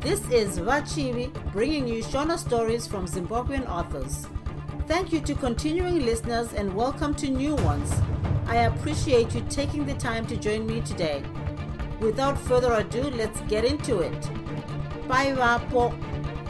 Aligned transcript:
This 0.00 0.20
is 0.30 0.58
Vachivi 0.58 1.30
bringing 1.52 1.86
you 1.86 2.02
Shona 2.02 2.38
stories 2.38 2.86
from 2.86 3.06
Zimbabwean 3.06 3.68
authors. 3.68 4.26
Thank 4.88 5.12
you 5.12 5.20
to 5.20 5.34
continuing 5.34 6.06
listeners 6.06 6.54
and 6.54 6.74
welcome 6.74 7.14
to 7.16 7.28
new 7.28 7.54
ones. 7.56 7.92
I 8.46 8.56
appreciate 8.70 9.34
you 9.34 9.42
taking 9.50 9.84
the 9.84 9.92
time 9.94 10.26
to 10.28 10.38
join 10.38 10.66
me 10.66 10.80
today. 10.80 11.22
Without 12.00 12.38
further 12.38 12.72
ado, 12.72 13.02
let's 13.10 13.42
get 13.42 13.66
into 13.66 13.98
it. 14.00 14.20
Bye, 15.06 15.32
Vapo. 15.32 15.92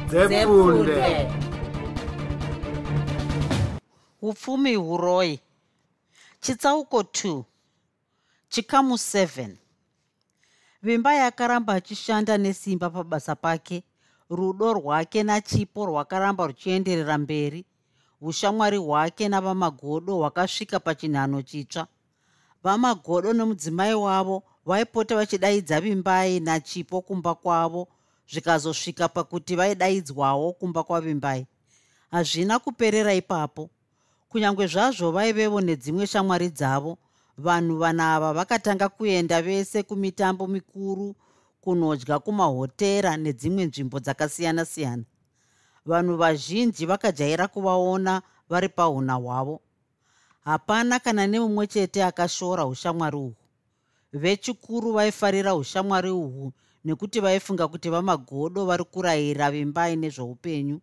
Zefunde. 0.09 1.51
upfumi 4.23 4.74
huroi 4.77 5.41
chitsauko 6.41 7.01
2 7.01 7.43
chikamu 8.48 8.95
7 8.95 9.59
vimba 10.83 11.15
yakaramba 11.15 11.75
achishanda 11.75 12.39
nesimba 12.39 12.91
pabasa 12.91 13.37
pake. 13.37 13.83
Rudo 14.30 14.73
rwake 14.73 15.23
nachipo 15.23 15.87
rwakaramba 15.87 16.47
ruchienderera 16.47 17.19
mberi. 17.19 17.65
Ushamwari 18.21 18.77
hwake 18.77 19.29
navamagodo 19.29 20.16
hwakasvika 20.16 20.80
pachinhano 20.80 21.43
chitsva. 21.43 21.87
Vamagodo 22.62 23.33
nomudzimai 23.33 23.95
wavo 23.95 24.43
vaipota 24.66 25.16
vachidaidza 25.16 25.80
vimbai 25.80 26.41
nachipo 26.41 27.01
kumba 27.01 27.35
kwavo 27.35 27.88
zvikazosvika 28.30 29.09
pakuti 29.09 29.57
vaidaidzwawo 29.57 30.52
kumba 30.52 30.83
kwavimbai. 30.83 31.47
Hazvina 32.10 32.59
kuperera 32.59 33.15
ipapo. 33.15 33.71
Kunyange 34.29 34.66
zvazvo 34.66 35.10
vaivevo 35.10 35.60
nedzimwe 35.60 36.07
shamwari 36.07 36.49
dzavo 36.49 36.99
vanhu 37.41 37.77
vanava 37.79 38.33
vakatanga 38.33 38.88
kuenda 38.88 39.43
vese 39.43 39.83
kumitambo 39.83 40.46
mikuru 40.46 41.16
kunodya 41.60 42.19
kumahotera 42.19 43.16
nedzimwe 43.16 43.65
nzvimbo 43.65 43.99
dzakasiyana-siyana. 44.05 45.05
Vanhu 45.87 46.16
vazhinji 46.16 46.87
vakajaira 46.87 47.49
kuvaona 47.49 48.23
vari 48.51 48.69
pauna 48.69 49.15
hwavo. 49.15 49.60
Hapana 50.45 50.99
kana 50.99 51.27
nemumwe 51.27 51.66
chete 51.66 52.05
akashora 52.05 52.66
ushamwari 52.66 53.16
uhwu. 53.16 53.35
Vechikuru 54.13 54.93
vaifarira 54.93 55.54
ushamwari 55.54 56.10
uhwu 56.10 56.52
nekuti 56.85 57.21
vaifunga 57.21 57.69
kuti 57.69 57.91
vamagodo 57.91 58.65
vari 58.65 58.85
kurayira 58.85 59.51
vimbai 59.51 59.97
nezveupenyu 59.97 60.80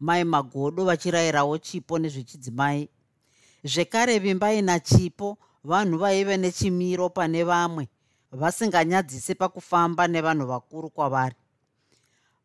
mai 0.00 0.24
magodo 0.24 0.84
vachirayirawo 0.84 1.58
chipo 1.58 1.98
nezvechidzimai. 1.98 2.88
Zvekare 3.64 4.18
vimbai 4.18 4.62
nachipo 4.62 5.38
vanhu 5.64 5.98
vaive 5.98 6.36
nechimiro 6.36 7.08
pane 7.08 7.44
vamwe 7.44 7.88
vasinganyadzise 8.32 9.34
pakufamba 9.34 10.08
nevanhu 10.08 10.46
vakuru 10.46 10.90
kwavari. 10.90 11.36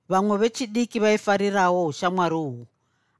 Vamwe 0.09 0.37
vechidiki 0.37 0.99
vaifarirawo 0.99 1.85
ushamwari 1.85 2.35
uhwu 2.35 2.67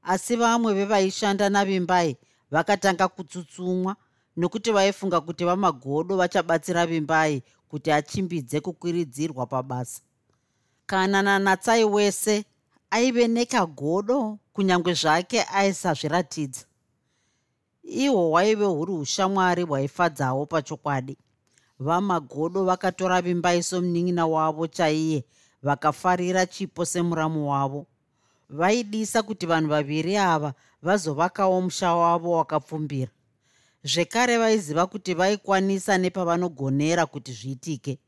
asi 0.02 0.36
vamwe 0.36 0.74
vevaishanda 0.74 1.48
navimbai 1.48 2.16
vakatanga 2.50 3.08
kutsutsumwa 3.08 3.96
nokuti 4.36 4.72
vaifunga 4.72 5.20
kuti 5.20 5.44
vamagodo 5.44 6.16
vachabatsira 6.16 6.86
vimbai 6.86 7.42
kuti 7.68 7.92
achimbidze 7.92 8.60
kukwiridzirwa 8.60 9.46
pabasa. 9.46 10.02
Kana 10.86 11.22
nanatsai 11.22 11.84
wese 11.84 12.44
aive 12.90 13.28
nekagodo 13.28 14.38
kunyange 14.52 14.94
zvake 14.94 15.42
aisazviratidza 15.42 16.67
ihwo 17.88 18.28
hwaive 18.30 18.64
huri 18.64 18.92
ushamwari 18.92 19.62
hwaifadzawo 19.62 20.46
pachokwadi. 20.46 21.16
Vamagodo 21.78 22.64
vakatora 22.64 23.22
vimbai 23.22 23.62
somunin'ina 23.62 24.26
wavo 24.26 24.66
chaiye 24.66 25.24
vakafarira 25.62 26.46
chipo 26.46 26.84
semuramu 26.84 27.50
wavo. 27.50 27.86
Vaidisa 28.50 29.22
kuti 29.22 29.46
vanhu 29.46 29.68
vaviri 29.68 30.16
ava 30.16 30.54
vazovakawo 30.82 31.60
musha 31.60 31.94
wavo 31.94 32.30
wakapfumbira. 32.30 33.10
Zvekare 33.84 34.38
vaiziva 34.38 34.86
kuti 34.86 35.14
vaikwanisa 35.14 35.98
nepavanogonera 35.98 37.06
kuti 37.06 37.32
zviitike. 37.32 37.98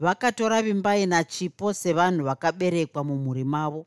Vakatora 0.00 0.62
vimbai 0.62 1.06
nachipo 1.06 1.72
sevanhu 1.72 2.24
vakaberekwa 2.24 3.04
mumhuri 3.04 3.44
mavo. 3.44 3.86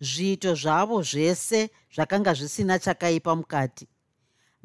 Zviito 0.00 0.54
zvavo 0.54 1.02
zvese 1.02 1.70
zvakanga 1.94 2.34
zvisina 2.34 2.78
chakaipa 2.78 3.36
mukati 3.36 3.88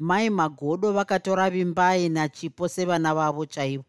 mai 0.00 0.30
magodo 0.30 0.92
vakatora 0.92 1.50
vimbai 1.50 2.08
nachipo 2.08 2.68
sevana 2.68 3.14
vavo 3.14 3.46
chaivo. 3.46 3.84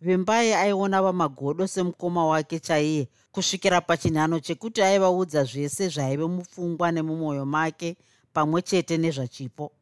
Vimbai 0.00 0.52
aiona 0.52 1.02
vamagodo 1.02 1.66
semukoma 1.66 2.26
wake 2.26 2.58
chaiye 2.60 3.08
kusvikira 3.32 3.80
pachinhano 3.80 4.40
chekuti 4.40 4.82
aivaudza 4.82 5.44
zvese 5.44 5.88
zvaive 5.88 6.26
mupfungwa 6.26 6.92
nemumwoyo 6.92 7.46
make 7.46 7.96
pamwe 8.32 8.62
chete 8.62 8.98
nezvachipo. 8.98 9.72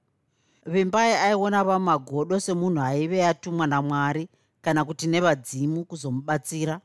Vimbai 0.66 1.12
aiona 1.12 1.64
vamagodo 1.64 2.40
semunhu 2.40 2.82
aive 2.82 3.26
atumwa 3.26 3.66
namwari 3.66 4.28
kana 4.62 4.84
kuti 4.84 5.06
nevadzimu 5.06 5.84
kuzomubatsira. 5.84 6.80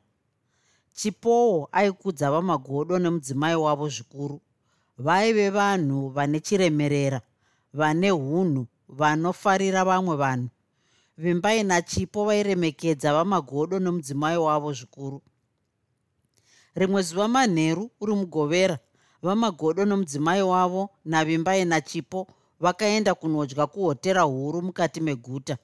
Chipowo 0.94 1.70
aikudza 1.72 2.32
vamagodo 2.32 3.00
nemudzimai 3.00 3.56
wavo 3.56 3.90
zvikuru. 3.90 4.42
Vaive 4.98 5.50
vanhu 5.50 6.10
vane 6.10 6.40
chiremerera 6.40 7.22
vane 7.74 8.12
unhu 8.12 8.68
vanofarira 8.90 9.84
vamwe 9.86 10.16
vanhu. 10.16 10.50
Vimbai 11.18 11.64
nachipo 11.64 12.26
vairemekedza 12.26 13.14
vamagodo 13.14 13.80
nomudzimai 13.80 14.38
wavo 14.38 14.74
zvikuru. 14.74 15.22
Rimwe 16.76 17.02
zuva 17.02 17.28
manheru 17.28 17.92
uri 18.02 18.14
mugovera 18.16 18.80
vamagodo 19.22 19.86
nomudzimai 19.86 20.42
wavo 20.42 20.90
navimbai 21.06 21.66
nachipo 21.66 22.28
vakaenda 22.60 23.16
kunodya 23.16 23.68
kuhotera 23.68 24.22
huru 24.22 24.62
mukati 24.62 25.02
meguta. 25.02 25.58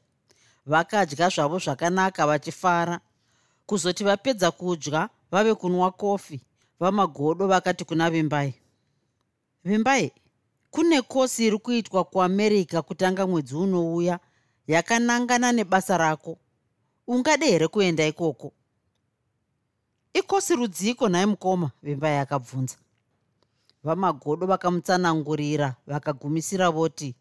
Vakadya 0.66 1.30
zvavo 1.30 1.60
zvakanaka 1.60 2.28
vachifara. 2.28 3.00
Kuzoti 3.66 4.04
vapedza 4.04 4.52
kudya 4.52 5.10
vave 5.32 5.56
kunwa 5.56 5.92
kofi 5.92 6.42
vamagodo 6.80 7.48
vakati 7.48 7.86
kuna 7.86 8.10
vimbai. 8.10 8.54
Vimbai 9.64 10.12
kune 10.72 11.02
kosi 11.02 11.46
iri 11.48 11.58
kuitwa 11.58 12.04
kuamerica 12.04 12.82
kutanga 12.82 13.28
mwedzi 13.28 13.56
unouya 13.56 14.20
yakanangana 14.68 15.52
nebasa 15.52 15.98
rako. 15.98 16.38
Ungade 17.08 17.46
here 17.46 17.68
kuenda 17.68 18.08
ikoko? 18.08 18.54
Ikosi 20.14 20.56
rudziko 20.56 21.10
nhai 21.10 21.26
mukoma 21.26 21.72
vimbai 21.84 22.18
akabvunza 22.18 22.78
vamagodo 23.84 24.46
vakamutsanangurira 24.48 25.76
vakagumisira 25.88 26.70
voti 26.70 27.16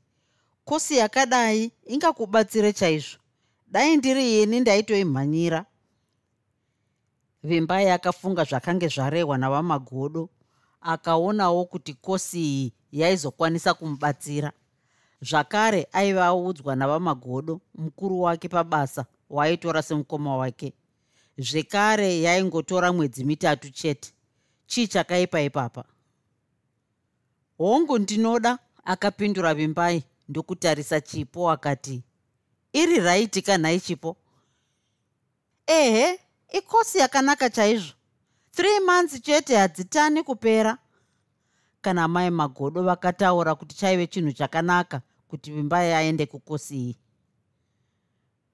kosi 0.65 0.97
yakadai 0.97 1.73
ingakubatsire 1.87 2.73
chaizvo. 2.73 3.19
Dai 3.67 3.97
ndiri 3.97 4.43
ini 4.43 4.61
ndaitoimhanyira 4.61 5.65
vimbai 7.43 7.91
akafunga 7.91 8.45
zvakange 8.45 8.89
zvarehwa 8.89 9.39
navamagodo 9.39 10.29
akaonawo 10.81 11.65
kuti 11.65 11.95
kosi 11.95 12.41
iyi 12.41 12.73
yaizokwanisa 12.93 13.75
kumubatsira. 13.75 14.53
Zvakare 15.21 15.87
aiva 15.93 16.27
audzwa 16.27 16.77
navamagodo 16.77 17.61
mukuru 17.75 18.21
wake 18.23 18.49
pabasa 18.49 19.05
waaitora 19.31 19.83
semukoma 19.83 20.37
wake. 20.37 20.73
Zvekare 21.39 22.21
yaingotora 22.23 22.93
mwedzi 22.93 23.25
mitatu 23.25 23.71
chete. 23.71 24.13
Chii 24.67 24.87
chakaipa 24.87 25.41
ipapa? 25.41 25.85
Hongu 27.59 27.99
ndinoda 27.99 28.59
akapindura 28.85 29.55
vimbai 29.55 30.05
ndokutarisa 30.29 31.01
chipo 31.01 31.51
akati 31.51 32.03
iri 32.73 33.01
raiti 33.01 33.43
kanhai 33.43 33.81
chipo? 33.81 34.17
Ehe 35.67 36.21
ikosi 36.53 36.99
yakanaka 36.99 37.51
chaizvo 37.51 37.98
three 38.59 38.81
months 38.81 39.21
chete 39.21 39.57
hadzitani 39.57 40.23
kupera. 40.23 40.79
Kana 41.81 42.09
mai 42.09 42.31
magodo 42.31 42.83
vakataura 42.83 43.55
kuti 43.55 43.77
chaive 43.77 44.07
chinhu 44.07 44.33
chakanaka 44.33 45.01
kuti 45.29 45.53
vimbai 45.53 45.93
aende 45.93 46.27
kukosi 46.27 46.77
iyi 46.77 46.97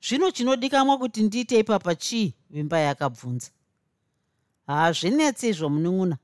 zvino 0.08 0.30
chinodikamwa 0.30 0.98
kuti 0.98 1.22
ndiite 1.22 1.58
ipapa 1.58 1.94
chii 1.94 2.34
vimbai 2.50 2.86
akabvunza 2.86 3.50
hazvinetsi 4.66 5.48
izvo 5.48 5.68
munun'una. 5.68 6.16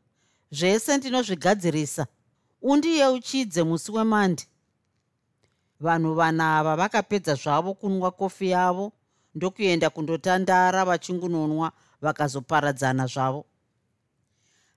Zvese 0.52 0.96
ndinozvigadzirisa. 0.96 2.06
Undiyeuchidze 2.62 3.62
musi 3.62 3.92
wemandi. 3.92 4.44
Vanhu 5.80 6.14
vanava 6.14 6.76
vakapedza 6.76 7.34
zvavo 7.34 7.74
kunwa 7.74 8.10
kofi 8.10 8.50
yavo 8.50 8.92
ndokuenda 9.34 9.90
kundotandara 9.90 10.84
vachingunonwa 10.84 11.72
vakazoparadzana 12.00 13.06
zvavo 13.06 13.46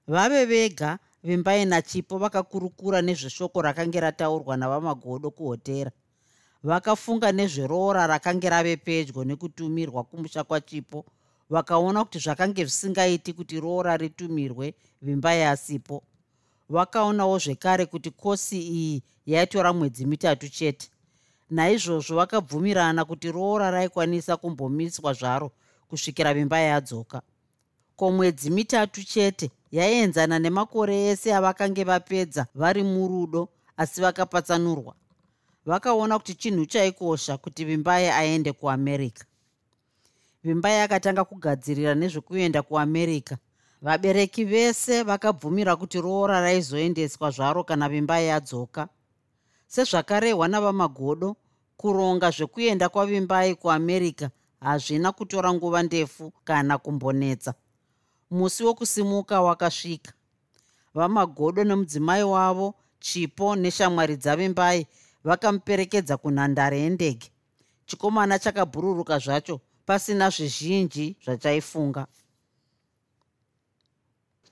vave 0.08 0.46
vega 0.46 1.00
vimbai 1.24 1.66
nachipo 1.66 2.18
vakakurukura 2.18 3.02
nezveshoko 3.02 3.62
rakange 3.62 4.00
rataurwa 4.00 4.58
navamagodo 4.58 5.32
kuhotera. 5.32 5.92
Vakafunga 6.64 7.32
nezveroora 7.32 8.08
rakange 8.08 8.50
rave 8.50 8.78
pedyo 8.78 9.24
nekutumirwa 9.24 10.04
kumusha 10.04 10.44
kwachipo. 10.44 11.06
Vakaona 11.50 12.04
kuti 12.04 12.20
zvakange 12.20 12.66
zvisingaiti 12.66 13.34
kuti 13.34 13.60
roora 13.60 13.98
ritumirwe 13.98 14.74
vimba 15.02 15.34
yasipo 15.34 16.04
vakaonawo 16.70 17.40
zvekare 17.40 17.86
kuti 17.86 18.12
kosi 18.12 18.60
iyi 18.60 19.04
yaitora 19.26 19.74
mwedzi 19.74 20.06
mitatu 20.06 20.50
chete. 20.50 20.90
Naizvozvo 21.50 22.16
vakabvumirana 22.16 23.06
kuti 23.06 23.32
roora 23.32 23.72
raikwanisa 23.72 24.38
kumbomiswa 24.38 25.14
zvaro 25.14 25.52
kusvikira 25.88 26.34
vimba 26.34 26.60
yadzoka 26.60 27.22
ko 27.96 28.12
mwedzi 28.12 28.50
mitatu 28.50 29.04
chete 29.04 29.52
yaienzana 29.74 30.40
nemakore 30.40 30.96
ese 31.12 31.30
avakange 31.36 31.84
vapedza 31.84 32.46
vari 32.56 32.84
murudo 32.84 33.50
asi 33.78 34.02
vakapatsanurwa. 34.02 34.94
Vakaona 35.66 36.20
kuti 36.20 36.34
chinhu 36.36 36.66
chaikosha 36.66 37.38
kuti 37.38 37.66
vimbai 37.66 38.10
aende 38.10 38.52
kuamerica 38.52 39.26
vimbai 40.44 40.82
akatanga 40.82 41.24
kugadzirira 41.24 41.96
nezvekuenda 41.96 42.62
kuamerica 42.62 43.36
vabereki 43.82 44.44
vese 44.46 45.04
vakabvumira 45.04 45.76
kuti 45.76 46.02
roora 46.02 46.42
raizoendeswa 46.42 47.32
zvaro 47.32 47.64
kana 47.64 47.90
vimbai 47.90 48.28
yadzoka 48.28 48.88
sezvakarehwa 49.68 50.48
navamagodo 50.48 51.36
kuronga 51.78 52.30
zvekuenda 52.32 52.90
kwavimbai 52.90 53.56
kuamerica 53.56 54.30
hazvina 54.60 55.12
kutora 55.12 55.54
nguva 55.54 55.84
ndefu 55.84 56.32
kana 56.44 56.78
kumbonetsa 56.78 57.54
musi 58.34 58.64
wokusimuka 58.64 59.42
wakasvika. 59.42 60.14
Vamagodo 60.94 61.64
nemudzimai 61.64 62.24
wavo 62.24 62.76
chipo 63.00 63.56
neshamwari 63.56 64.16
dzavimbai 64.18 64.88
vakamuperekedza 65.24 66.18
kunhandare 66.18 66.80
yendege. 66.80 67.32
Chikomana 67.86 68.40
chakabhururuka 68.40 69.20
zvacho 69.20 69.62
pasina 69.86 70.30
zvizhinji 70.30 71.16
zvachaifunga. 71.24 72.08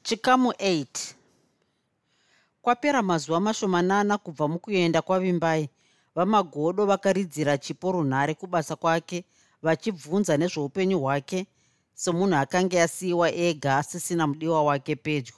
Chikamu 0.04 0.51
8 0.51 0.86
kwapera 2.62 3.01
mazuva 3.01 3.39
mashomanana 3.39 4.18
kubva 4.18 4.48
mukuenda 4.48 5.01
kwavimbai 5.01 5.69
vamagodo 6.16 6.86
vakaridzira 6.86 7.57
chipo 7.57 7.92
runhare 7.92 8.34
kubasa 8.34 8.75
kwake 8.75 9.25
vachibvunza 9.62 10.38
nezveupenyu 10.38 11.00
hwake 11.00 11.48
somunhu 12.01 12.36
akanga 12.36 12.83
asiyiwa 12.83 13.31
ega 13.31 13.77
asisina 13.77 14.27
mudiwa 14.27 14.63
wake 14.63 14.95
pedyo. 14.95 15.36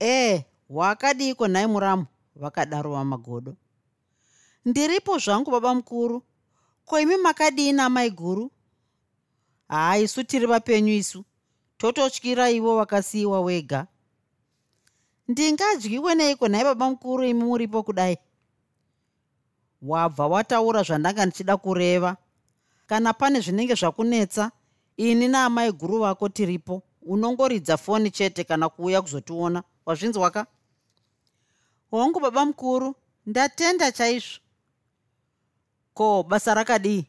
Ee 0.00 0.44
hwakadiko 0.68 1.48
nhai 1.48 1.66
muramu? 1.66 2.06
Vakadaro 2.36 2.90
vamagodo 2.92 3.56
ndiripo 4.64 5.18
zvangu 5.18 5.50
baba 5.50 5.74
mukuru. 5.74 6.22
Ko 6.84 7.00
imi 7.00 7.16
makadii 7.16 7.78
amai 7.78 8.10
guru? 8.10 8.50
Haa 9.68 9.96
isu 9.96 10.24
tiri 10.24 10.46
vapenyu 10.46 10.92
isu. 10.92 11.24
Tototyira 11.78 12.50
ivo 12.50 12.76
vakasiyiwa 12.76 13.40
wega 13.40 13.86
ndingadyiwe 15.28 16.14
neiko 16.14 16.48
nhai 16.48 16.64
baba 16.64 16.90
mukuru 16.90 17.24
imi 17.24 17.44
muripo 17.44 17.82
kudai? 17.82 18.18
Wabva 19.82 20.26
wataura 20.26 20.82
zvandanga 20.82 21.26
ndichida 21.26 21.56
kureva. 21.56 22.16
Kana 22.86 23.12
pane 23.12 23.40
zvinenge 23.40 23.74
zvakunetsa 23.74 24.52
ini 25.00 25.28
naamai 25.28 25.72
guru 25.72 25.98
vako 25.98 26.28
tiripo. 26.28 26.82
Unongoridza 27.02 27.76
foni 27.76 28.10
chete 28.10 28.44
kana 28.44 28.68
kuuya 28.68 29.02
kuzotiona. 29.02 29.62
Wazvinzwa 29.86 30.30
ka 30.30 30.46
hongu 31.90 32.20
baba 32.20 32.44
mukuru 32.44 32.94
ndatenda 33.26 33.92
chaizvo. 33.92 34.40
Ko 35.94 36.22
basa 36.22 36.54
rakadii? 36.54 37.06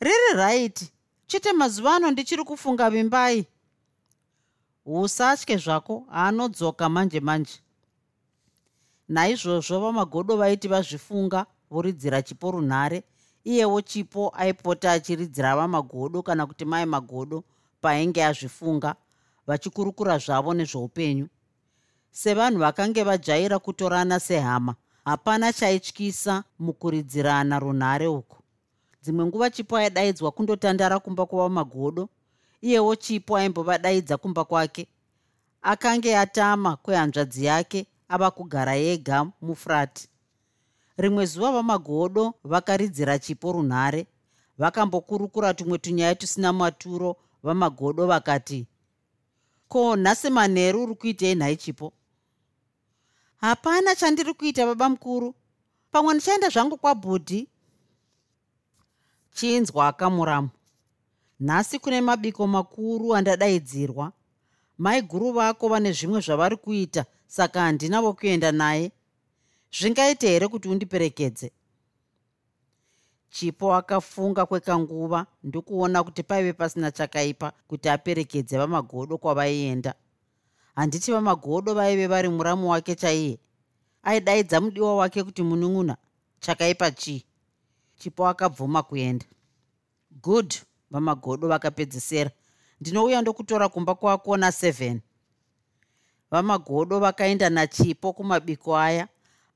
Riri 0.00 0.32
raiti. 0.34 0.92
Chete 1.26 1.52
mazuva 1.52 1.96
ano 1.96 2.10
ndichiri 2.10 2.44
kufunga 2.44 2.90
vimbai. 2.90 3.46
Usatye 4.84 5.56
zvako 5.56 6.06
aanodzoka 6.12 6.88
manje 6.88 7.20
manje. 7.20 7.60
Naizvozvo 9.08 9.80
vamagodo 9.80 10.36
vaiti 10.36 10.68
vazvifunga 10.68 11.46
voridzira 11.70 12.22
chipo 12.22 12.50
runhare 12.50 13.02
iyewo 13.46 13.80
chipo 13.80 14.32
aipota 14.36 14.92
achiridzira 14.92 15.56
vamagodo 15.56 16.22
kana 16.22 16.46
kuti 16.46 16.64
mai 16.64 16.86
magodo 16.86 17.44
paainge 17.80 18.24
azvifunga 18.24 18.94
vachikurukura 19.46 20.18
zvavo 20.18 20.54
nezveupenyu. 20.54 21.28
Sevanhu 22.10 22.58
vakange 22.58 23.02
vajaira 23.04 23.58
kutorana 23.58 24.20
sehama 24.20 24.74
hapana 25.04 25.52
chaityisa 25.52 26.44
mukuridzirana 26.58 27.58
runhare 27.58 28.06
uku. 28.06 28.36
Dzimwe 29.02 29.26
nguva 29.26 29.50
chipo 29.50 29.76
aidaidzwa 29.76 30.30
kundotandara 30.30 30.98
kumba 30.98 31.26
kwavamagodo 31.26 32.08
iyewo 32.62 32.96
chipo 32.96 33.36
aimbovadaidza 33.36 34.16
kumba 34.16 34.44
kwake. 34.44 34.86
Akange 35.62 36.18
atama 36.18 36.76
kwehanzvadzi 36.76 37.44
yake 37.44 37.86
ava 38.08 38.30
kugara 38.30 38.74
yega 38.74 39.26
mufurati 39.42 40.08
rimwe 40.98 41.26
zuva 41.26 41.52
vamagodo 41.52 42.34
vakaridzira 42.44 43.18
chipo 43.18 43.52
runhare. 43.52 44.06
Vakambokurukura 44.58 45.54
tumwe 45.54 45.78
tunyaya 45.78 46.14
tusina 46.14 46.52
maturo 46.52 47.16
vamagodo 47.42 48.06
vakati 48.06 48.66
ko 49.68 49.96
nhasi 49.96 50.30
manheru 50.30 50.82
uri 50.82 50.94
kuitei 50.94 51.34
nhai 51.34 51.56
chipo? 51.56 51.92
Hapana 53.36 53.94
chandiri 53.94 54.34
kuita 54.34 54.66
baba 54.66 54.88
mukuru. 54.88 55.34
Pamwe 55.90 56.14
ndichaenda 56.14 56.48
zvangu 56.48 56.76
kwabhudhi 56.76 57.48
chinzwa 59.34 59.88
akamuramu 59.88 60.48
nhasi 61.40 61.78
kune 61.78 62.00
mabiko 62.00 62.46
makuru 62.46 63.14
andadaidzirwa. 63.14 64.12
Mai 64.78 65.02
guru 65.02 65.32
vako 65.32 65.68
vane 65.68 65.92
zvimwe 65.92 66.20
zvavari 66.20 66.56
kuita 66.56 67.04
saka 67.26 67.60
handinavo 67.60 68.12
kuenda 68.12 68.52
naye 68.52 68.92
zvingaite 69.80 70.28
here 70.28 70.48
kuti 70.48 70.68
undiperekedze? 70.68 71.50
Chipo 73.30 73.74
akafunga 73.74 74.46
kwekanguva 74.46 75.26
ndokuona 75.42 76.04
kuti 76.04 76.22
paive 76.22 76.52
pasina 76.52 76.90
chakaipa 76.90 77.52
kuti 77.68 77.88
aperekedze 77.88 78.58
vamagodo 78.58 79.18
kwavaienda. 79.18 79.94
Handiti 80.74 81.12
vamagodo 81.12 81.74
vaive 81.74 82.06
vari 82.06 82.28
muramu 82.28 82.70
wake 82.70 82.94
chaiye? 82.94 83.38
Aidaidza 84.02 84.60
mudiwa 84.60 84.96
wake 84.96 85.24
kuti 85.24 85.42
munun'una 85.42 85.96
chakaipa 86.40 86.90
chii? 86.90 87.24
Chipo 87.98 88.28
akabvuma 88.28 88.82
kuenda. 88.82 89.26
Good 90.22 90.54
vamagodo 90.90 91.48
vakapedzisera 91.48 92.30
ndinouya 92.80 93.22
ndokutora 93.22 93.68
kumba 93.68 93.94
kwako 93.94 94.36
na7 94.36 94.98
vamagodo 96.30 96.98
vakaenda 97.00 97.50
nachipo 97.50 98.12
kumabiko 98.12 98.76
aya 98.78 99.08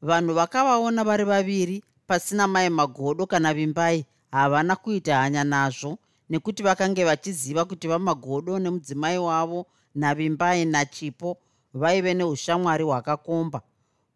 vanhu 0.02 0.34
vakavaona 0.34 1.04
vari 1.04 1.24
vaviri 1.24 1.84
pasina 2.06 2.46
mai 2.48 2.70
magodo 2.70 3.26
kana 3.26 3.54
vimbai 3.54 4.06
havana 4.30 4.76
kuita 4.76 5.16
hanya 5.16 5.44
nazvo 5.44 5.98
nekuti 6.30 6.62
vakange 6.62 7.04
vachiziva 7.04 7.64
kuti 7.64 7.88
vamagodo 7.88 8.58
nemudzimai 8.58 9.18
wavo 9.18 9.66
navimbai 9.94 10.64
nachipo 10.64 11.38
vaive 11.74 12.14
neushamwari 12.14 12.84
hwakakomba 12.84 13.62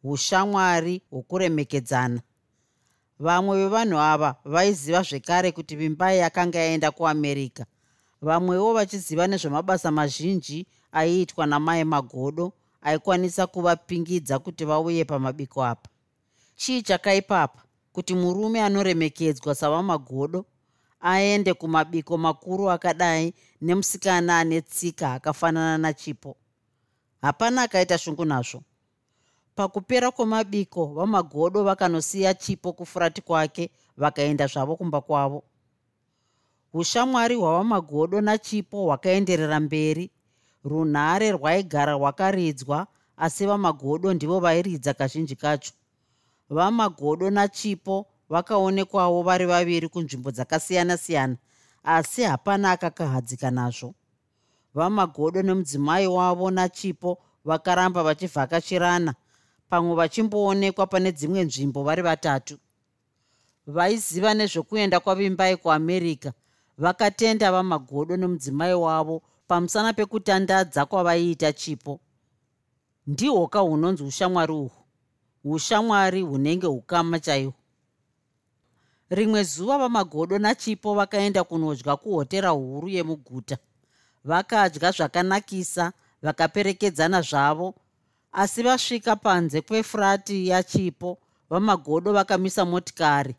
ushamwari 0.05 1.03
hwokuremekedzana. 1.11 2.21
Vamwe 3.19 3.57
vevanhu 3.57 3.99
ava 3.99 4.35
vaiziva 4.45 5.03
zvekare 5.03 5.53
kuti 5.53 5.76
vimbai 5.76 6.23
akanga 6.23 6.59
yaenda 6.59 6.91
kuamerica 6.91 7.64
vamwewo 8.23 8.73
vachiziva 8.73 9.26
nezvemabasa 9.26 9.91
mazhinji 9.91 10.67
aiitwa 10.93 11.47
namai 11.47 11.85
magodo 11.85 12.53
aikwanisa 12.85 13.47
kuvapingidza 13.47 14.38
kuti 14.38 14.64
vauye 14.64 15.05
pamabiko 15.05 15.64
apa. 15.64 15.91
Chii 16.57 16.83
chakaipapa 16.83 17.62
kuti 17.93 18.14
murume 18.14 18.62
anoremekedzwa 18.62 19.55
savamagodo 19.55 20.45
aende 21.00 21.55
kumabiko 21.55 22.19
makuru 22.19 22.71
akadai 22.71 23.35
nemusikana 23.61 24.38
ane 24.38 24.61
tsika 24.61 25.12
akafanana 25.12 25.79
nachipo. 25.79 26.37
Hapana 27.23 27.62
akaita 27.62 27.99
shungu 27.99 28.25
nazvo. 28.25 28.62
Pakupera 29.55 30.11
kwemabiko 30.11 30.87
vamagodo 30.87 31.64
vakanosiya 31.64 32.35
chipo 32.35 32.73
kufurati 32.73 33.21
kwake 33.23 33.71
vakaenda 33.97 34.47
zvavo 34.47 34.76
kumba 34.76 35.00
kwavo. 35.00 35.45
Ushamwari 36.73 37.35
hwavamagodo 37.35 38.21
nachipo 38.21 38.85
hwakaenderera 38.85 39.61
mberi 39.61 40.11
runhare 40.64 41.30
rwaigara 41.33 41.92
rwakaridzwa 41.92 42.87
asi 43.16 43.47
vamagodo 43.47 44.14
ndivo 44.14 44.40
vairidza 44.40 44.94
kazhinji 44.94 45.37
kacho. 45.37 45.73
Vamagodo 46.50 47.30
nachipo 47.30 48.06
vakaonekwawo 48.28 49.23
vari 49.23 49.47
vaviri 49.47 49.88
kunzvimbo 49.88 50.30
dzakasiyana-siyana 50.30 51.37
asi 51.85 52.23
hapana 52.23 52.71
akakahadzika 52.71 53.50
nazvo. 53.50 53.94
Vamagodo 54.75 55.42
nemudzimai 55.42 56.06
wavo 56.06 56.50
nachipo 56.50 57.18
vakaramba 57.44 58.02
vachivhakachirana 58.02 59.14
pamwe 59.68 59.94
vachimboonekwa 59.94 60.87
pane 60.87 61.12
dzimwe 61.12 61.44
nzvimbo 61.44 61.83
vari 61.83 62.02
vatatu. 62.02 62.59
Vaiziva 63.66 64.35
nezvekuenda 64.35 65.00
kwavimbai 65.00 65.56
kuamerica 65.56 66.33
vakatenda 66.78 67.52
vamagodo 67.52 68.16
nemudzimai 68.16 68.75
wavo 68.75 69.23
pamusana 69.47 69.93
pekutandadza 69.93 70.87
kwavaiita 70.87 71.53
chipo. 71.53 72.01
Ndihwoka 73.07 73.59
hunonzi 73.59 74.03
ushamwari 74.03 74.53
uhwu 74.53 74.85
ushamwari 75.45 76.21
hunenge 76.23 76.67
ukama 76.67 77.21
chaihwo. 77.21 77.55
Rimwe 79.11 79.43
zuva 79.43 79.79
vamagodo 79.79 80.39
nachipo 80.39 80.95
vakaenda 80.95 81.45
kunodya 81.45 81.97
kuhotera 81.97 82.49
huru 82.49 82.89
yemuguta. 82.89 83.59
Vakadya 84.25 84.91
zvakanakisa 84.91 85.93
vakaperekedzana 86.23 87.21
zvavo 87.23 87.75
asi 88.33 88.63
vasvika 88.63 89.17
panze 89.17 89.61
kwefurati 89.61 90.49
yachipo 90.49 91.19
vamagodo 91.51 92.13
vakamisa 92.13 92.65
motikari 92.65 93.35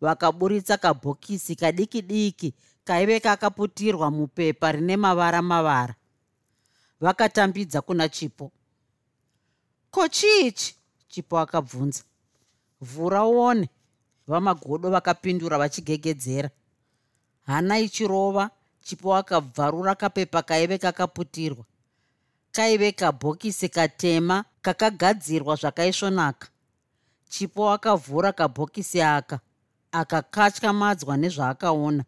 vakaburitsa 0.00 0.76
kabhokisi 0.76 1.56
kadiki 1.56 2.02
diki 2.02 2.54
kaive 2.90 3.20
kakaputirwa 3.20 4.10
mupepa 4.10 4.72
rine 4.72 4.96
mavara 4.96 5.42
mavara. 5.42 5.94
Vakatambidza 7.00 7.80
kuna 7.80 8.08
chipo. 8.08 8.52
Ko 9.90 10.08
chiichi 10.08 10.74
chipo 11.08 11.38
akabvunza. 11.38 12.02
Vhura 12.80 13.24
uone. 13.24 13.68
Vamagodo 14.26 14.90
vakapindura 14.90 15.58
vachigegedzera. 15.58 16.50
Hana 17.46 17.78
ichirova 17.78 18.50
chipo 18.82 19.16
akabvarura 19.16 19.94
kapepa 19.94 20.42
kaive 20.42 20.78
kakaputirwa 20.78 21.64
kaive 22.52 22.92
kabhokisi 22.92 23.68
katema 23.68 24.44
kakagadzirwa 24.62 25.56
zvakaisvonaka. 25.56 26.48
Chipo 27.28 27.70
akavhura 27.70 28.32
kabhokisi 28.32 29.02
aka 29.02 29.40
akakatyamadzwa 29.92 31.16
nezvaakaona 31.16 32.04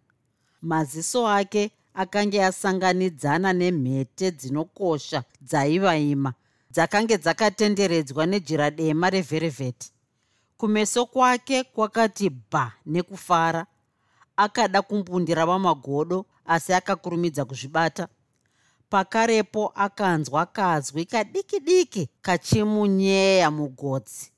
maziso 0.62 1.28
ake 1.28 1.70
akange 1.94 2.44
asanganidzana 2.44 3.52
nemhete 3.52 4.30
dzinokosha 4.30 5.24
dzaivaima 5.40 6.32
dzakange 6.70 7.16
dzakatenderedzwa 7.18 8.26
nejira 8.26 8.70
dema 8.70 9.10
revherevheti 9.10 9.92
kumeso 10.62 11.06
kwake 11.06 11.64
kwakati 11.64 12.30
bha 12.30 12.72
nekufara. 12.86 13.66
Akada 14.36 14.82
kumbundira 14.82 15.46
vamagodo 15.46 16.26
asi 16.46 16.72
akakurumidza 16.72 17.44
kuzvibata. 17.44 18.08
Pakarepo 18.90 19.72
akanzwa 19.74 20.46
kazwi 20.46 21.04
kadiki 21.04 21.60
diki 21.60 22.08
kachimunyeya 22.22 23.50
mugotsi. 23.50 24.32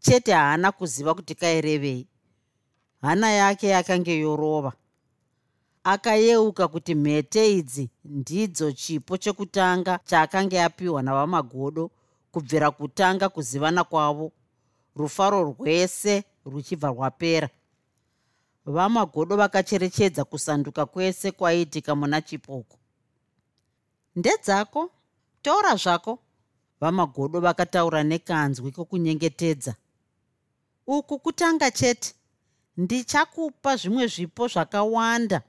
Chete 0.00 0.32
haana 0.32 0.72
kuziva 0.72 1.14
kuti 1.14 1.34
kairevei 1.34 2.06
hana 3.02 3.30
yake 3.30 3.68
yakange 3.68 4.18
yorova 4.18 4.72
akayeuka 5.84 6.68
kuti 6.68 6.94
mhete 6.94 7.56
idzi 7.58 7.90
ndidzo 8.04 8.72
chipo 8.72 9.16
chekutanga 9.16 10.00
chaakanga 10.04 10.64
apiwa 10.64 11.02
navamagodo 11.02 11.90
kubvira 12.32 12.70
kutanga 12.70 13.28
kuzivana 13.28 13.84
kwavo. 13.84 14.32
Rufaro 14.96 15.42
rwese 15.44 16.24
ruchibva 16.44 16.88
rwapera. 16.88 17.48
Vamagodo 18.66 19.36
vakacherechedza 19.36 20.24
kusanduka 20.24 20.86
kwese 20.86 21.32
kwaiitika 21.32 21.94
muna 21.94 22.20
chipoko. 22.20 22.76
Ndedzako? 24.16 24.90
Taura 25.42 25.76
zvako. 25.76 26.18
Vamagodo 26.80 27.40
vakataura 27.40 28.02
nekanzwi 28.02 28.72
kokunyengetedza. 28.72 29.74
Uku 30.86 31.18
kutanga 31.18 31.70
chete. 31.70 32.14
Ndichakupa 32.76 33.76
zvimwe 33.76 34.06
zvipo 34.06 34.48
zvakawanda 34.48 35.42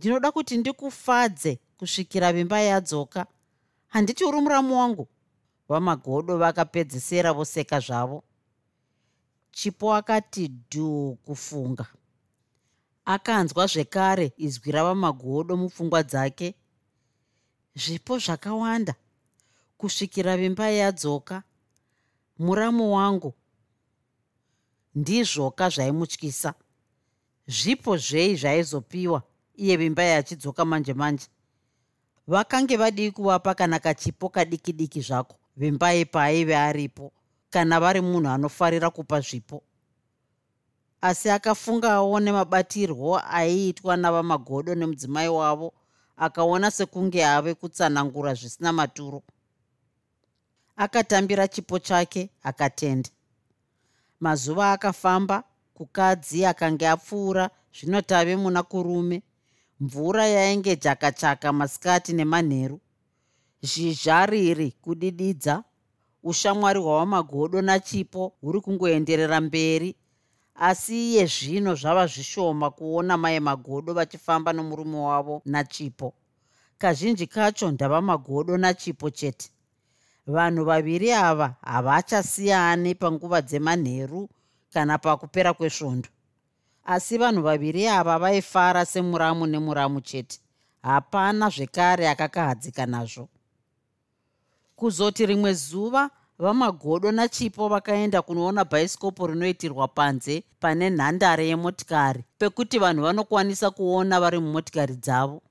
ndinoda 0.00 0.32
kuti 0.32 0.56
ndikufadze 0.56 1.58
kusvikira 1.78 2.32
vimba 2.32 2.60
yadzoka. 2.60 3.26
Handiti 3.88 4.24
uri 4.24 4.40
muramu 4.40 4.78
wangu. 4.78 5.08
Vamagodo 5.68 6.38
vakapedzisera 6.38 7.32
voseka 7.32 7.80
zvavo. 7.80 8.24
Chipo 9.50 9.94
akati 9.94 10.48
dhu 10.48 11.18
kufunga. 11.24 11.86
Akanzwa 13.04 13.66
zvekare 13.66 14.32
izwi 14.36 14.72
ravamagodo 14.72 15.56
mupfungwa 15.56 16.02
dzake. 16.02 16.54
Zvipo 17.74 18.18
zvakawanda. 18.18 18.94
Kusvikira 19.78 20.36
vimba 20.36 20.68
yadzoka. 20.68 21.42
Muramu 22.38 22.94
wangu. 22.94 23.34
Ndizvoka 24.94 25.68
zvaimutyisa. 25.68 26.54
Zvipo 27.46 27.96
zvei 27.96 28.36
zvaizopiwa 28.36 29.22
iye 29.60 29.76
vimba 29.76 30.02
yachidzoka 30.02 30.64
manje 30.64 30.94
manje 30.94 31.26
vakange 32.26 32.76
vadii 32.76 33.10
kuvapa 33.10 33.54
kana 33.54 33.78
kachipo 33.78 34.28
kadiki 34.28 34.72
diki 34.72 35.00
zvako 35.00 35.36
vimbai 35.56 36.04
paaive 36.04 36.56
aripo 36.56 37.12
kana 37.50 37.80
vari 37.80 38.00
munhu 38.00 38.30
anofarira 38.30 38.90
kupa 38.90 39.20
zvipo. 39.20 39.62
Asi 41.00 41.30
akafungawo 41.30 42.20
nemabatirwo 42.20 43.18
aiitwa 43.18 43.96
navamagodo 43.96 44.74
nemudzimai 44.74 45.28
wavo 45.28 45.72
akaona 46.16 46.70
sekunge 46.70 47.24
ave 47.26 47.54
kutsanangura 47.54 48.34
zvisina 48.34 48.72
maturo. 48.72 49.22
Akatambira 50.76 51.48
chipo 51.48 51.78
chake 51.78 52.30
akatenda. 52.42 53.10
Mazuva 54.20 54.72
akafamba 54.72 55.44
kukadzi 55.74 56.44
akange 56.46 56.88
apfuura 56.88 57.50
zvinotave 57.74 58.36
muna 58.36 58.62
kurume 58.62 59.22
mvura 59.80 60.26
yainge 60.26 60.76
jakachaka 60.76 61.52
masikati 61.52 62.12
nemanheru. 62.12 62.80
Zhizha 63.62 64.26
riri 64.26 64.70
kudididza. 64.70 65.64
Ushamwari 66.22 66.80
hwavamagodo 66.80 67.62
nachipo 67.62 68.32
huri 68.40 68.60
kungoenderera 68.60 69.40
mberi 69.40 69.96
asi 70.54 71.10
iye 71.10 71.26
zvino 71.26 71.74
zvava 71.74 72.06
zvishoma 72.06 72.70
kuona 72.70 73.16
mai 73.16 73.40
magodo 73.40 73.94
vachifamba 73.94 74.52
nomurume 74.52 74.98
wavo 74.98 75.42
nachipo. 75.44 76.14
Kazhinji 76.78 77.26
kacho 77.26 77.70
ndava 77.70 78.00
magodo 78.00 78.56
nachipo 78.56 79.10
chete. 79.10 79.50
Vanhu 80.26 80.64
vaviri 80.64 81.12
ava 81.12 81.56
havachasiyani 81.62 82.94
panguva 82.94 83.42
dzemanheru 83.42 84.28
kana 84.72 84.98
pakupera 84.98 85.52
kwesvondo 85.54 86.08
asi 86.90 87.18
vanhu 87.18 87.42
vaviri 87.42 87.88
ava 87.88 88.18
vaifara 88.18 88.86
semuramu 88.86 89.46
nemuramu 89.46 90.00
chete. 90.00 90.40
Hapana 90.82 91.50
zvekare 91.50 92.08
akakahadzika 92.08 92.86
nazvo. 92.86 93.28
Kuzoti 94.76 95.26
rimwe 95.26 95.54
zuva 95.54 96.10
vamagodo 96.38 97.12
nachipo 97.12 97.68
vakaenda 97.68 98.22
kunoona 98.22 98.64
bhaisikopo 98.64 99.26
rinoitirwa 99.26 99.88
panze 99.88 100.42
pane 100.60 100.90
nhandare 100.90 101.46
yemotikari 101.46 102.24
pekuti 102.38 102.78
vanhu 102.78 103.02
vanokwanisa 103.02 103.70
kuona 103.70 104.20
vari 104.20 104.38
mumotikari 104.38 104.94
dzavo. 104.94 105.42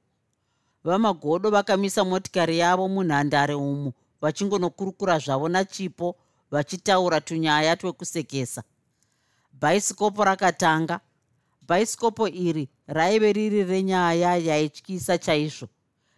Vamagodo 0.83 1.49
vakamisa 1.49 2.03
motikari 2.03 2.59
yavo 2.59 2.87
munhandare 2.87 3.53
umu 3.53 3.93
vachingonokurukura 4.21 5.19
zvavo 5.19 5.49
nachipo 5.49 6.15
vachitaura 6.51 7.21
tunyaya 7.21 7.75
twekusekesa 7.75 8.63
bhaisikopo 9.53 10.23
rakatanga 10.23 10.99
bhaisikopo 11.69 12.27
iri 12.27 12.69
raive 12.87 13.33
riri 13.33 13.63
renyaya 13.63 14.37
yaityisa 14.37 15.17
chaizvo. 15.17 15.67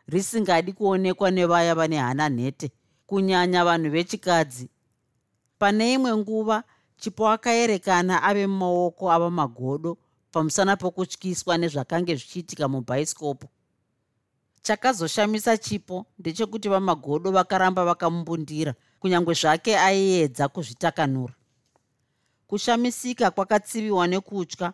Risingadi 0.08 0.74
kuonekwa 0.74 1.32
nevaya 1.32 1.76
vane 1.76 1.98
hana 1.98 2.30
nhete 2.30 2.72
kunyanya 3.08 3.66
vanhu 3.66 3.90
vechikadzi. 3.92 4.70
Pane 5.60 5.94
imwe 5.94 6.18
nguva 6.18 6.64
chipo 6.98 7.30
akaerekana 7.30 8.24
ave 8.24 8.48
mumaoko 8.48 9.12
ava 9.12 9.30
magodo 9.30 9.98
pamusana 10.32 10.78
pokutyiswa 10.78 11.58
nezvakange 11.58 12.16
zvichiitika 12.16 12.68
mubhaisikopo 12.68 13.48
chakazoshamisa 14.62 15.58
chipo 15.58 16.06
ndechekuti 16.20 16.70
vamagodo 16.70 17.32
vakaramba 17.32 17.86
vakamumbundira 17.86 18.74
kunyange 19.00 19.34
zvake 19.34 19.78
aiedza 19.78 20.48
kuzvitakanura. 20.48 21.34
Kushamisika 22.48 23.32
kwakatsiviwa 23.32 24.08
nekutya 24.08 24.74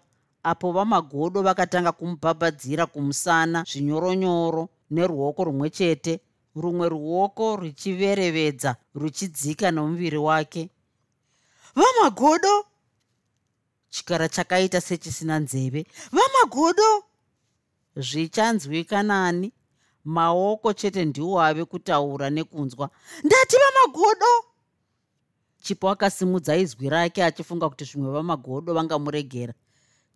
apo 0.50 0.72
vamagodo 0.72 1.42
vakatanga 1.42 1.92
kumubhabhadzira 1.92 2.86
kumusana 2.86 3.60
zvinyoronyoro 3.70 4.70
neruoko 4.90 5.44
rumwe 5.44 5.70
chete. 5.70 6.20
Rumwe 6.56 6.90
ruoko 6.90 7.56
ruchiverevedza 7.56 8.76
ruchidzika 8.96 9.72
nomuviri 9.72 10.18
wake. 10.18 10.70
Vamagodo! 11.76 12.66
Chikara 13.90 14.30
chakaita 14.30 14.82
sechisina 14.82 15.40
nzeve. 15.40 15.86
Vamagodo! 16.12 17.04
Zvichanzwikanani 17.96 19.52
maoko 20.06 20.74
chete 20.74 21.06
ndiwo 21.06 21.42
ave 21.42 21.66
kutaura 21.66 22.30
nekunzwa. 22.30 22.90
Ndati 23.24 23.56
vamagodo! 23.64 24.32
Chipo 25.62 25.90
akasimudza 25.90 26.58
izwi 26.58 26.90
rake 26.90 27.24
achifunga 27.24 27.70
kuti 27.70 27.86
zvimwe 27.86 28.12
vamagodo 28.12 28.74
vangamuregera 28.74 29.54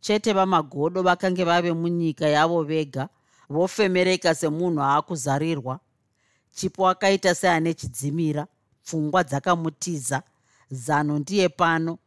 chete 0.01 0.33
vamagodo 0.33 1.03
vakange 1.03 1.43
vave 1.43 1.73
munyika 1.73 2.27
yavo 2.27 2.63
vega 2.63 3.09
vofemereka 3.49 4.35
semunhu 4.35 4.81
aakuzarirwa. 4.81 5.79
Chipo 6.51 6.87
akaita 6.89 7.35
seane 7.35 7.73
chidzimira 7.73 8.47
pfungwa 8.83 9.23
dzakamutiza 9.23 10.23
zano 10.71 11.19
ndiye 11.19 11.49
pano. 11.49 11.97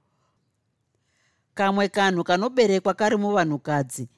Kamwe 1.54 1.88
kanhu 1.88 2.24
kanoberekwa 2.24 2.94
kari 2.94 3.16
muvanhukadzi 3.16 4.08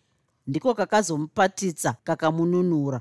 ndiko 0.47 0.75
kakazomupatitsa 0.75 1.97
kakamununura. 2.05 3.01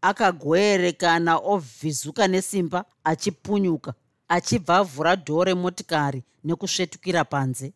Akagoerekana 0.00 1.36
ovhizuka 1.36 2.28
nesimba 2.28 2.84
achipunyuka 3.04 3.94
achibva 4.28 4.76
avhura 4.76 5.16
dhoo 5.16 5.44
remotikari 5.44 6.22
nekusvetukira 6.44 7.24
panze 7.24 7.72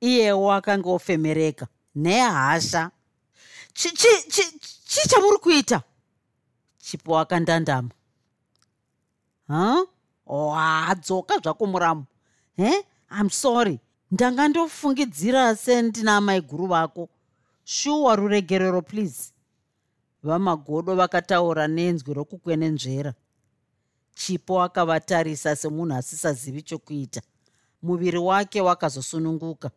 iyewo 0.00 0.52
akanga 0.52 0.90
ofemereka 0.90 1.66
nehasha 1.94 2.90
chii 3.74 5.08
chamuri 5.08 5.38
kuita? 5.38 5.82
Chipo 6.78 7.18
akandandama 7.18 7.90
ha 9.48 9.86
hadzoka 10.86 11.38
zvako 11.38 11.66
muramu. 11.66 12.04
He? 12.56 12.84
Im 13.20 13.30
sorry. 13.30 13.80
Ndanga 14.10 14.48
ndofungidzira 14.48 15.56
sendina 15.56 16.16
amai 16.16 16.40
guru 16.40 16.66
vako? 16.66 17.08
Shuwa 17.64 18.16
ruregerero 18.16 18.82
please. 18.82 19.32
Vamagodo 20.22 20.94
vakataura 20.96 21.68
nenzwi 21.68 22.14
rokukwenenzvera 22.14 23.14
chipo 24.14 24.62
akavatarisa 24.62 25.56
semunhu 25.56 25.94
asisazivi 25.94 26.62
chokuita. 26.62 27.22
Muviri 27.82 28.18
wake 28.18 28.60
wakazosununguka 28.60 29.70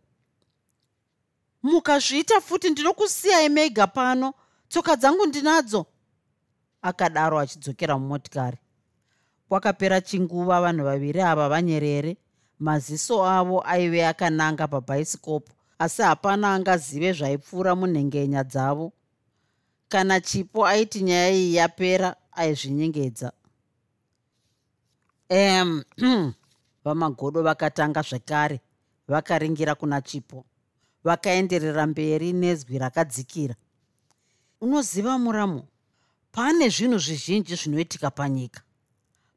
mukazviita 1.63 2.41
futi 2.41 2.69
ndinokusiyai 2.69 3.49
mega 3.49 3.87
pano. 3.87 4.33
Tsoka 4.69 4.95
dzangu 4.95 5.25
ndinadzo. 5.25 5.85
Akadaro 6.81 7.39
achidzokera 7.39 7.97
mumotikari. 7.97 8.57
Kwakapera 9.49 10.01
chinguva 10.01 10.61
vanhu 10.61 10.83
vaviri 10.85 11.21
ava 11.21 11.49
vanyerere. 11.49 12.17
Maziso 12.59 13.25
avo 13.25 13.61
aive 13.65 14.07
akananga 14.07 14.67
pabhaisikopu 14.67 15.51
asi 15.79 16.01
hapana 16.01 16.53
angazive 16.53 17.13
zvaipfuura 17.13 17.75
munhengenya 17.75 18.43
dzavo. 18.43 18.93
Kana 19.89 20.21
chipo 20.21 20.65
aiti 20.67 21.01
nyaya 21.01 21.29
iyi 21.31 21.55
yapera 21.55 22.15
aizvinyengedza. 22.31 23.31
Um 25.29 25.83
vamagodo 26.83 27.43
vakatanga 27.43 28.01
zvekare 28.01 28.61
vakaringira 29.07 29.75
kuna 29.75 30.01
chipo 30.01 30.45
vakaenderera 31.03 31.87
mberi 31.87 32.33
nezwi 32.33 32.77
rakadzikira. 32.77 33.55
Unoziva 34.61 35.17
muramo 35.17 35.67
pane 36.31 36.69
zvinhu 36.69 36.97
zvizhinji 36.99 37.55
zvinoitika 37.55 38.11
panyika. 38.11 38.61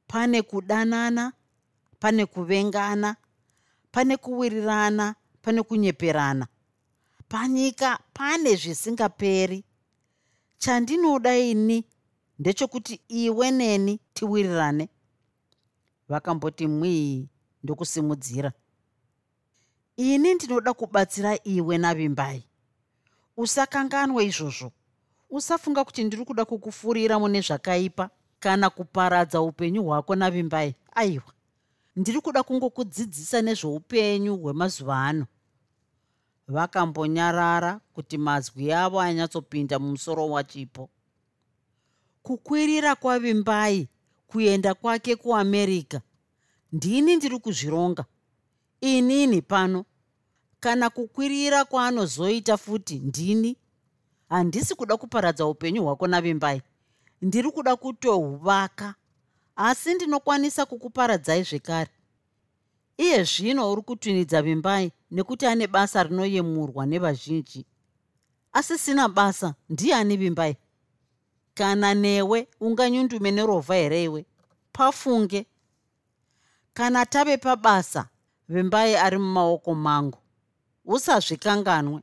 Pane 0.07 0.43
kudanana 0.43 1.33
pane 2.01 2.27
kuvengana 2.27 3.17
pane 3.93 4.17
kuwirirana 4.17 5.15
pane 5.43 5.63
kunyeperana. 5.63 6.47
Panyika 7.29 7.99
pane 8.13 8.57
zvisingaperi. 8.57 9.65
Chandinoda 10.59 11.37
ini 11.37 11.85
ndechekuti 12.39 13.01
iwe 13.09 13.51
neni 13.51 14.01
tiwirirane. 14.15 14.89
Vakamboti 16.09 16.67
mwii 16.67 17.29
ndokusimudzira 17.63 18.53
ini 19.97 20.35
ndinoda 20.35 20.75
kubatsira 20.75 21.39
iwe 21.45 21.79
navimbai. 21.79 22.45
Usakanganwe 23.37 24.25
izvozvo. 24.25 24.73
Usafunga 25.31 25.85
kuti 25.85 26.05
ndiri 26.05 26.25
kuda 26.25 26.45
kukufurira 26.45 27.19
mune 27.19 27.41
zvakaipa 27.41 28.11
kana 28.41 28.71
kuparadza 28.71 29.41
upenyu 29.41 29.83
hwako 29.85 30.15
navimbai. 30.15 30.75
Aiwa 30.95 31.33
ndiri 31.97 32.21
kuda 32.21 32.43
kungokudzidzisa 32.43 33.43
nezveupenyu 33.43 34.37
hwemazuva 34.37 35.03
ano. 35.03 35.27
Vakambonyarara 36.49 37.81
kuti 37.93 38.19
mazwi 38.19 38.73
avo 38.73 39.01
anyatsopinda 39.01 39.79
mumusoro 39.79 40.31
wachipo. 40.31 40.91
Kukwirira 42.23 42.95
kwavimbai 42.95 43.89
kuenda 44.27 44.75
kwake 44.75 45.17
kuamerica 45.17 46.01
ndini 46.73 47.17
ndiri 47.17 47.39
kuzvironga 47.39 48.05
inini 48.85 49.43
pano. 49.43 49.85
Kana 50.61 50.91
kukwirira 50.91 51.65
kwaanozoita 51.65 52.57
futi 52.57 52.99
ndini? 52.99 53.57
Handisi 54.29 54.75
kuda 54.75 54.97
kuparadza 54.97 55.47
upenyu 55.47 55.85
hwako 55.85 56.07
navimbai. 56.07 56.63
Ndiri 57.23 57.51
kuda 57.51 57.77
kutohuvaka 57.77 58.95
asi 59.57 59.95
ndinokwanisa 59.95 60.67
kukuparadzai 60.67 61.43
zvekare. 61.43 61.91
Iye 62.97 63.25
zvino 63.25 63.73
uri 63.73 63.83
kutunidza 63.83 64.43
vimbai 64.43 64.93
nekuti 65.11 65.47
ane 65.47 65.67
basa 65.67 66.03
rinoyemurwa 66.03 66.87
nevazhinji. 66.87 67.67
Asi 68.53 68.79
sina 68.79 69.09
basa 69.09 69.55
ndiani 69.69 70.17
vimbai? 70.17 70.57
Kana 71.55 71.95
newe 71.95 72.49
unganyundume 72.61 73.31
nerovha 73.31 73.75
here 73.75 74.05
iwe? 74.05 74.27
Pafunge. 74.73 75.47
Kana 76.75 77.07
tave 77.07 77.37
pabasa 77.37 78.09
vimbai 78.49 78.97
ari 78.97 79.19
mumaoko 79.19 79.75
mangu. 79.75 80.19
Usazvikanganwe. 80.85 82.03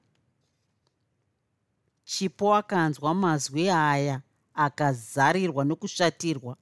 Chipo 2.03 2.55
akanzwa 2.55 3.13
mazwi 3.13 3.69
aya 3.69 4.21
akazarirwa 4.53 5.65
nekushatirwa 5.65 6.57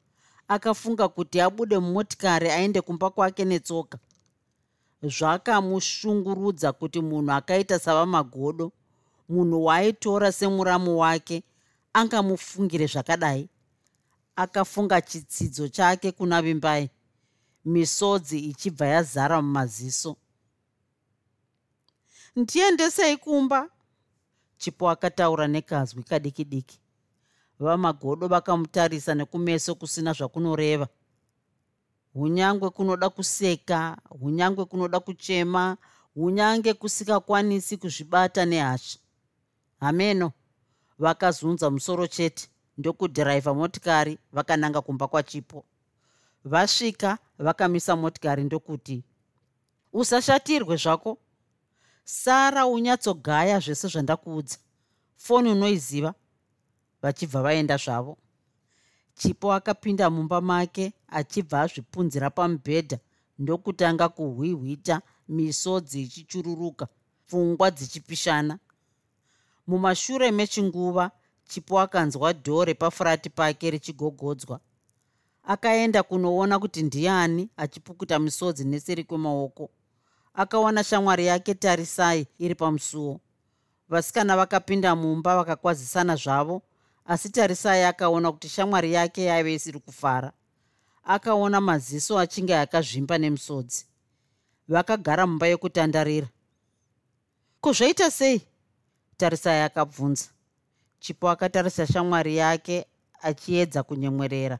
akafunga 0.48 1.08
kuti 1.08 1.42
abude 1.42 1.80
mumotikari 1.80 2.50
aende 2.50 2.82
kumba 2.82 3.10
kwake 3.10 3.46
netsoka. 3.46 3.98
Zvakamushungurudza 5.04 6.72
kuti 6.74 7.02
munhu 7.02 7.32
akaita 7.32 7.80
savamagodo 7.80 8.72
munhu 9.30 9.66
waaitora 9.66 10.32
semuramu 10.32 11.00
wake 11.00 11.44
angamufungire 11.94 12.86
zvakadai. 12.88 13.50
Akafunga 14.36 15.02
chitsidzo 15.02 15.68
chake 15.68 16.12
kuna 16.12 16.42
vimbai 16.42 16.90
misodzi 17.66 18.40
ichibva 18.40 18.86
yazara 18.88 19.42
mumaziso. 19.42 20.16
Ndiendesei 22.36 23.18
kumba? 23.18 23.70
Chipo 24.58 24.90
akataura 24.90 25.48
nekazwi 25.48 26.04
kadiki 26.04 26.44
diki 26.46 26.80
vamagodo 27.60 28.28
vakamutarisa 28.28 29.16
nekumeso 29.16 29.76
kusina 29.76 30.14
zvakunoreva. 30.14 30.88
Hunyange 32.14 32.70
kunoda 32.70 33.10
kuseka 33.10 33.98
hunyange 34.20 34.66
kunoda 34.66 35.00
kuchema 35.00 35.78
hunyange 36.16 36.74
kusingakwanisi 36.74 37.78
kuzvibata 37.78 38.46
nehasha. 38.46 39.00
Hameno 39.80 40.32
vakazunza 41.00 41.70
musoro 41.70 42.08
chete 42.08 42.48
ndokudhiraivha 42.78 43.54
motikari 43.54 44.18
vakananga 44.32 44.82
kumba 44.82 45.08
kwachipo 45.08 45.66
vasvika 46.46 47.18
vakamisa 47.38 47.96
motikari 47.96 48.44
ndokuti 48.44 49.04
usashatirwe 49.94 50.76
zvako. 50.78 51.18
Sara 52.04 52.66
unyatsogaya 52.66 53.60
zvese 53.60 53.88
zvandakuudza. 53.88 54.58
Foni 55.16 55.52
unoiziva. 55.52 56.14
Vachibva 57.02 57.42
vaenda 57.42 57.78
zvavo. 57.78 58.18
Chipo 59.16 59.54
akapinda 59.54 60.10
mumba 60.10 60.42
make 60.42 60.94
achibva 61.08 61.62
azvipunzira 61.62 62.30
pamubhedha 62.30 62.98
ndokutanga 63.40 64.10
kuhwihwita 64.10 65.02
misodzi 65.30 66.02
ichichururuka 66.02 66.88
pfungwa 67.28 67.72
dzichipishana. 67.72 68.60
Mumashure 69.68 70.32
mechinguva 70.32 71.12
chipo 71.48 71.80
akanzwa 71.80 72.34
dhoo 72.34 72.66
repafurati 72.66 73.30
pake 73.30 73.72
richigogodzwa 73.72 74.60
akaenda 75.50 76.04
kunoona 76.04 76.60
kuti 76.60 76.84
ndiani 76.84 77.50
achipukuta 77.58 78.20
misodzi 78.20 78.66
neseri 78.66 79.04
kwemaoko. 79.04 79.70
Akawana 80.34 80.84
shamwari 80.84 81.26
yake 81.26 81.54
tarisai 81.54 82.28
iri 82.40 82.56
pamusuwo 82.56 83.20
vasikana 83.90 84.38
vakapinda 84.38 84.96
mumba 84.96 85.36
vakakwazisana 85.36 86.16
zvavo 86.16 86.62
asi 87.06 87.30
tarisai 87.30 87.84
akaona 87.84 88.32
kuti 88.32 88.50
shamwari 88.50 88.94
yake 88.94 89.24
yaive 89.24 89.54
isiri 89.54 89.80
kufara. 89.80 90.32
Akaona 91.04 91.62
maziso 91.62 92.20
achinge 92.20 92.56
akazvimba 92.58 93.18
nemusodzi 93.18 93.86
vakagara 94.68 95.28
mumba 95.28 95.48
yekutandarira 95.48 96.28
ko 97.62 97.74
zvaita 97.74 98.12
sei? 98.12 98.42
Tarisai 99.18 99.62
akabvunza. 99.62 100.26
Chipo 101.00 101.30
akatarisa 101.30 101.88
shamwari 101.88 102.38
yake 102.38 102.86
achiedza 103.22 103.84
kunyemwerera 103.84 104.60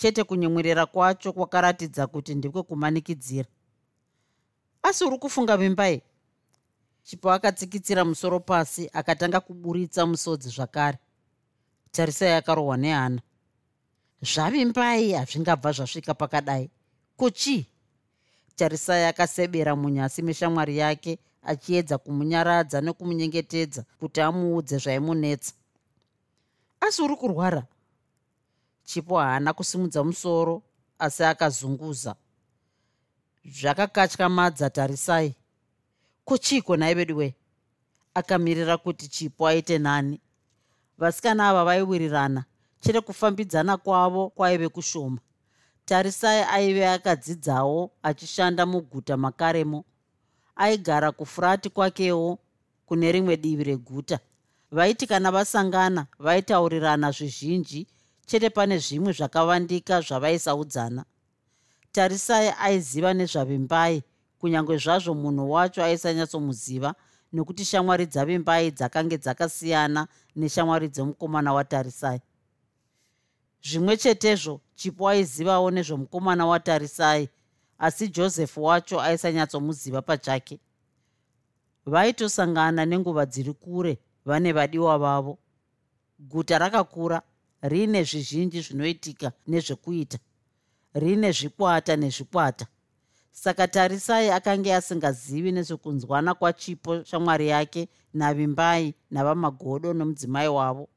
chete 0.00 0.24
kunyemwerera 0.24 0.86
kwacho 0.86 1.32
kwakaratidza 1.32 2.06
kuti 2.06 2.34
ndekwekumanikidзira 2.34 3.48
asi 4.82 5.04
uri 5.04 5.18
kufunga 5.18 5.56
vimbai 5.56 6.02
chipo 7.04 7.32
akatsikitsira 7.32 8.04
musoro 8.04 8.40
pasi 8.40 8.90
akatanga 8.92 9.40
kuburitsa 9.40 10.06
musodzi 10.06 10.48
zvakare. 10.48 10.98
Tarisai 11.92 12.32
akarohwa 12.32 12.76
nehana. 12.76 13.20
Zvavimbai 14.22 15.12
hazvingabva 15.12 15.72
zvasvika 15.72 16.14
pakadai. 16.14 16.70
Kuchii 17.16 17.66
tarisai 18.56 19.04
akasebera 19.04 19.76
munyasi 19.76 20.22
meshamwari 20.22 20.78
yake 20.78 21.18
achiedza 21.42 21.98
kumunyaradza 21.98 22.80
nekumunyengetedza 22.80 23.84
kuti 24.00 24.20
amuudze 24.20 24.78
zvaimunetsa. 24.78 25.52
Asi 26.80 27.02
uri 27.02 27.16
kurwara 27.16 27.62
chipo 28.90 29.18
haana 29.18 29.52
kusimudza 29.52 30.04
musoro 30.04 30.62
asi 30.98 31.24
akazunguza. 31.24 32.16
Zvakakatyamadza 33.44 34.70
tarisai. 34.70 35.34
Kuchiko 36.24 36.76
nhai 36.76 36.94
vedu 36.94 37.16
wee 37.16 37.34
akamirira 38.14 38.76
kuti 38.76 39.08
chipo 39.08 39.46
aite 39.46 39.78
nani. 39.78 40.20
Vasikana 40.98 41.48
ava 41.48 41.64
vaiwirirana 41.64 42.44
chete 42.80 43.00
kufambidzana 43.00 43.76
kwavo 43.76 44.28
kwaive 44.28 44.68
kushoma. 44.68 45.18
Tarisai 45.84 46.42
aive 46.42 46.88
akadzidzawo 46.88 47.90
achishanda 48.02 48.66
muguta 48.66 49.16
makaremo. 49.16 49.84
Aigara 50.56 51.12
kufurati 51.12 51.70
kwakewo 51.70 52.38
kune 52.86 53.12
rimwe 53.12 53.36
divi 53.36 53.64
reguta. 53.64 54.18
Vaiti 54.70 55.06
kana 55.06 55.30
vasangana 55.30 56.06
vaitaurirana 56.18 57.10
zvizhinji 57.10 57.86
chete 58.30 58.50
pane 58.50 58.78
zvimwe 58.78 59.12
zvakavandika 59.12 60.00
zvavaisaudzana 60.00 61.04
tarisai 61.92 62.54
aiziva 62.58 63.14
nezvavimbai 63.14 64.02
kunyange 64.38 64.76
zvazvo 64.78 65.14
munhu 65.14 65.50
wacho 65.50 65.82
aisanyatsomuziva 65.82 66.94
nokuti 67.32 67.64
shamwari 67.64 68.06
dzavimbai 68.06 68.70
dzakange 68.70 69.18
dzakasiyana 69.18 70.06
neshamwari 70.36 70.88
dzemukomana 70.88 71.52
watarisai. 71.52 72.20
Zvimwe 73.62 73.96
chetezvo 73.96 74.60
chipo 74.74 75.08
aizivawo 75.08 75.70
nezvomukomana 75.70 76.46
watarisai 76.46 77.28
asi 77.78 78.08
josefu 78.08 78.64
wacho 78.64 79.00
aisanyatsomuziva 79.00 80.02
pachake. 80.02 80.60
Vaitosangana 81.86 82.86
nenguva 82.86 83.26
dziri 83.26 83.52
kure 83.52 83.98
vane 84.24 84.52
vadiwa 84.52 84.98
vavo. 84.98 85.38
Guta 86.18 86.58
rakakura 86.58 87.22
riine 87.62 88.04
zvizhinji 88.04 88.60
zvinoitika 88.60 89.32
nezvekuita. 89.46 90.18
Riine 90.94 91.32
zvikwata 91.32 91.96
nezvikwata. 91.96 92.66
Saka 93.32 93.68
tarisai 93.68 94.30
akanga 94.30 94.76
asingazivi 94.76 95.52
nezvekunzwana 95.52 96.34
kwachipo 96.34 97.04
shamwari 97.04 97.48
yake 97.48 97.88
navimbai 98.14 98.94
navamagodo 99.10 99.92
nomudzimai 99.92 100.48
wavo. 100.48 100.88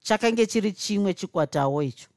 Chakange 0.00 0.46
chiri 0.46 0.72
chimwe 0.72 1.14
chikwatawo 1.14 1.82
icho. 1.82 2.08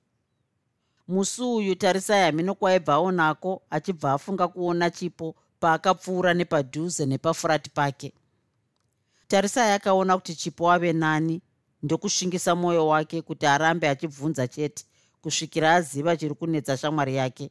Musi 1.08 1.42
uyu 1.42 1.76
tarisai 1.76 2.24
hamino 2.24 2.56
kwaibva 2.56 2.94
aonako 2.94 3.62
achibva 3.70 4.14
afunga 4.14 4.48
kuona 4.48 4.90
chipo 4.90 5.36
paakapfuura 5.60 6.34
nepadhuze 6.34 7.06
nepafurati 7.06 7.70
pake. 7.70 8.14
Tarisai 9.28 9.72
akaona 9.72 10.18
kuti 10.18 10.36
chipo 10.36 10.72
ave 10.72 10.94
nani 10.94 11.42
ndokushingisa 11.84 12.56
mwoyo 12.56 12.88
wake 12.88 13.22
kuti 13.22 13.46
arambe 13.46 13.90
achibvunza 13.90 14.48
chete 14.48 14.86
kusvikira 15.22 15.76
aziva 15.76 16.18
chiri 16.18 16.36
kunetsa 16.36 16.78
shamwari 16.78 17.16
yake. 17.16 17.50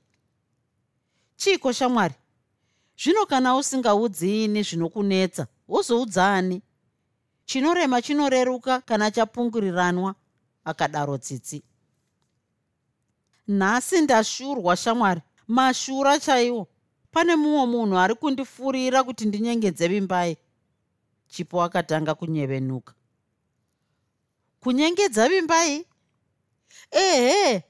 Chiiko 1.36 1.72
shamwari? 1.72 2.14
Zvino 2.96 3.26
kana 3.26 3.56
usingaudziini 3.56 4.62
zvinokunetsa 4.62 5.46
wozoudzaani 5.68 6.62
chinorema 7.44 8.02
chinoreruka 8.02 8.80
kana 8.80 9.10
chapunguriranwa 9.10 10.14
akadaro 10.64 11.18
tsitsi. 11.18 11.62
Nhasi 13.48 14.00
ndashurwa 14.00 14.76
shamwari 14.76 15.20
mashura 15.48 16.18
chaiwo. 16.20 16.68
Pane 17.10 17.36
mumwe 17.36 17.66
munhu 17.66 17.98
ari 17.98 18.14
kundifurira 18.14 19.02
kuti 19.02 19.24
ndinyengedze 19.26 19.88
vimbai. 19.88 20.36
Chipo 21.28 21.62
akatanga 21.62 22.14
kunyevenuka 22.14 22.94
kunyengedza 24.64 25.28
vimbai? 25.28 25.86
Ehe 26.90 27.62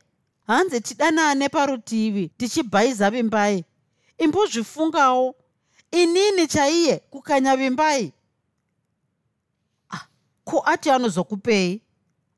hanzi 0.46 0.80
tidanane 0.80 1.48
parutivi 1.48 2.28
tichibhaiza 2.28 3.11
vimbai. 3.11 3.64
Imbozvifungawo 4.18 5.35
inini 5.90 6.46
chaiye 6.46 6.96
kukanya 7.11 7.57
vimbai? 7.57 8.12
Ah, 9.90 10.07
ko 10.44 10.62
ati 10.66 10.90
anozokupei? 10.90 11.83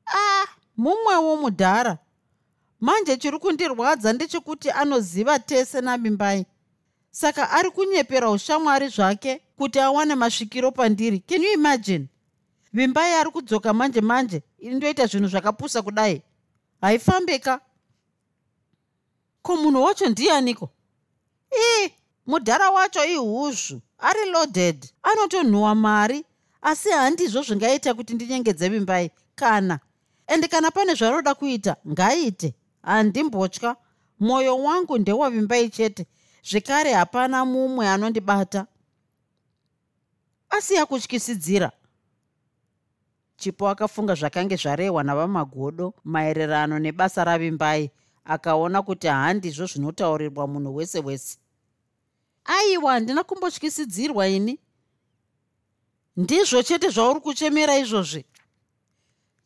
Ah 0.07 0.47
mumwewo 0.77 1.37
mudhara. 1.37 1.99
Manje 2.81 3.17
chiri 3.17 3.39
kundirwadza 3.39 4.13
ndechekuti 4.13 4.71
anoziva 4.71 5.39
tese 5.39 5.81
namimbai 5.81 6.47
saka 7.11 7.51
ari 7.51 7.71
kunyepera 7.71 8.31
ushamwari 8.31 8.89
zvake 8.89 9.41
kuti 9.59 9.81
awane 9.81 10.15
masvikiro 10.15 10.73
pandiri. 10.73 11.19
Can 11.21 11.43
you 11.43 11.53
imagine 11.53 12.09
vimbai 12.73 13.15
ari 13.15 13.31
kudzoka 13.31 13.73
manje 13.73 14.01
manje 14.01 14.43
indoita 14.59 15.07
zvinhu 15.07 15.29
zvakapusa 15.29 15.83
kudai. 15.83 16.23
Haifambika. 16.81 17.61
Ko 19.43 19.57
munhu 19.57 19.83
wacho 19.83 20.09
ndianiko? 20.09 20.71
Ii 21.53 21.91
mudhara 22.27 22.71
wacho 22.71 23.05
ihuzvu 23.05 23.81
ari 23.99 24.31
loaded. 24.31 24.93
Anotonhuhwa 25.03 25.75
mari 25.75 26.25
asi 26.63 26.91
handizvo 26.91 27.43
zvingaita 27.43 27.95
kuti 27.95 28.15
ndinyengedze 28.15 28.69
vimbai 28.69 29.11
kana 29.35 29.81
ende 30.27 30.49
kana 30.49 30.71
pane 30.71 30.95
zvanoda 30.95 31.35
kuita 31.35 31.77
ngaiite 31.89 32.55
handimbotya. 32.83 33.77
Mwoyo 34.21 34.59
wangu 34.59 34.99
ndewavimbai 34.99 35.71
chete. 35.71 36.07
Zvekare 36.43 36.93
hapana 36.93 37.45
mumwe 37.45 37.89
anondibata. 37.89 38.67
Asiya 40.51 40.87
kutyisidzira 40.87 41.73
chipo 43.37 43.69
akafunga 43.69 44.15
zvakange 44.15 44.57
zvarehwa 44.57 45.03
navamagodo 45.05 45.95
maererano 46.05 46.79
nebasa 46.79 47.25
ravimbai 47.25 47.91
akaona 48.25 48.83
kuti 48.83 49.07
handizvo 49.07 49.67
zvinotaurirwa 49.67 50.47
munhu 50.47 50.75
wese 50.75 51.01
wese. 51.01 51.39
Aiwa 52.45 52.93
handina 52.93 53.25
kumbotyisidzirwa 53.25 54.29
ini? 54.29 54.59
Ndizvo 56.17 56.63
chete 56.63 56.89
zvauri 56.89 57.21
kuchemera 57.21 57.79
izvozvi. 57.79 58.25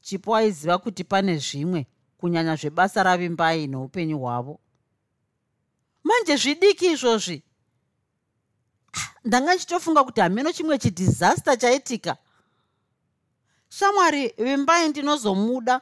Chipo 0.01 0.37
aiziva 0.37 0.79
kuti 0.79 1.05
pane 1.05 1.39
zvimwe 1.39 1.87
kunyanya 2.19 2.57
zvebasa 2.57 3.03
ravimbai 3.03 3.67
noupenyu 3.67 4.19
hwavo. 4.19 4.61
Manje 6.05 6.37
zvidiki 6.37 6.87
izvozvi? 6.87 7.43
Ah, 8.93 9.15
ndanga 9.25 9.55
nchitofunga 9.55 10.05
kuti 10.05 10.21
hameno 10.21 10.53
chimwe 10.53 10.79
chidhizasta 10.79 11.57
chaitika 11.57 12.17
shamwari 13.71 14.35
vimbai 14.39 14.89
ndinozomuda. 14.89 15.81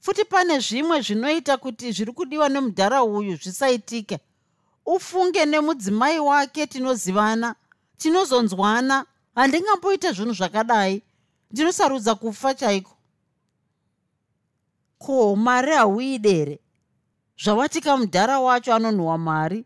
Futi 0.00 0.24
pane 0.24 0.58
zvimwe 0.58 1.00
zvinoita 1.00 1.56
kuti 1.56 1.92
zviri 1.92 2.12
kudiwa 2.12 2.48
nemudhara 2.48 3.02
uyu 3.02 3.36
zvisaitike. 3.36 4.18
Ufunge 4.86 5.46
nemudzimai 5.46 6.18
wake 6.20 6.66
tinozivana. 6.66 7.54
Tinozonzwana. 7.96 9.06
Handingamboita 9.34 10.12
zvinhu 10.12 10.32
zvakadai. 10.32 11.02
Ndinosarudza 11.50 12.14
kufa 12.14 12.54
chaiko? 12.54 12.96
Ko 14.98 15.36
mari 15.36 15.72
hauidere 15.72 16.58
zvawatika 17.42 17.96
mudhara 17.96 18.40
wacho 18.40 18.74
anonhuhwa 18.74 19.18
mari. 19.18 19.64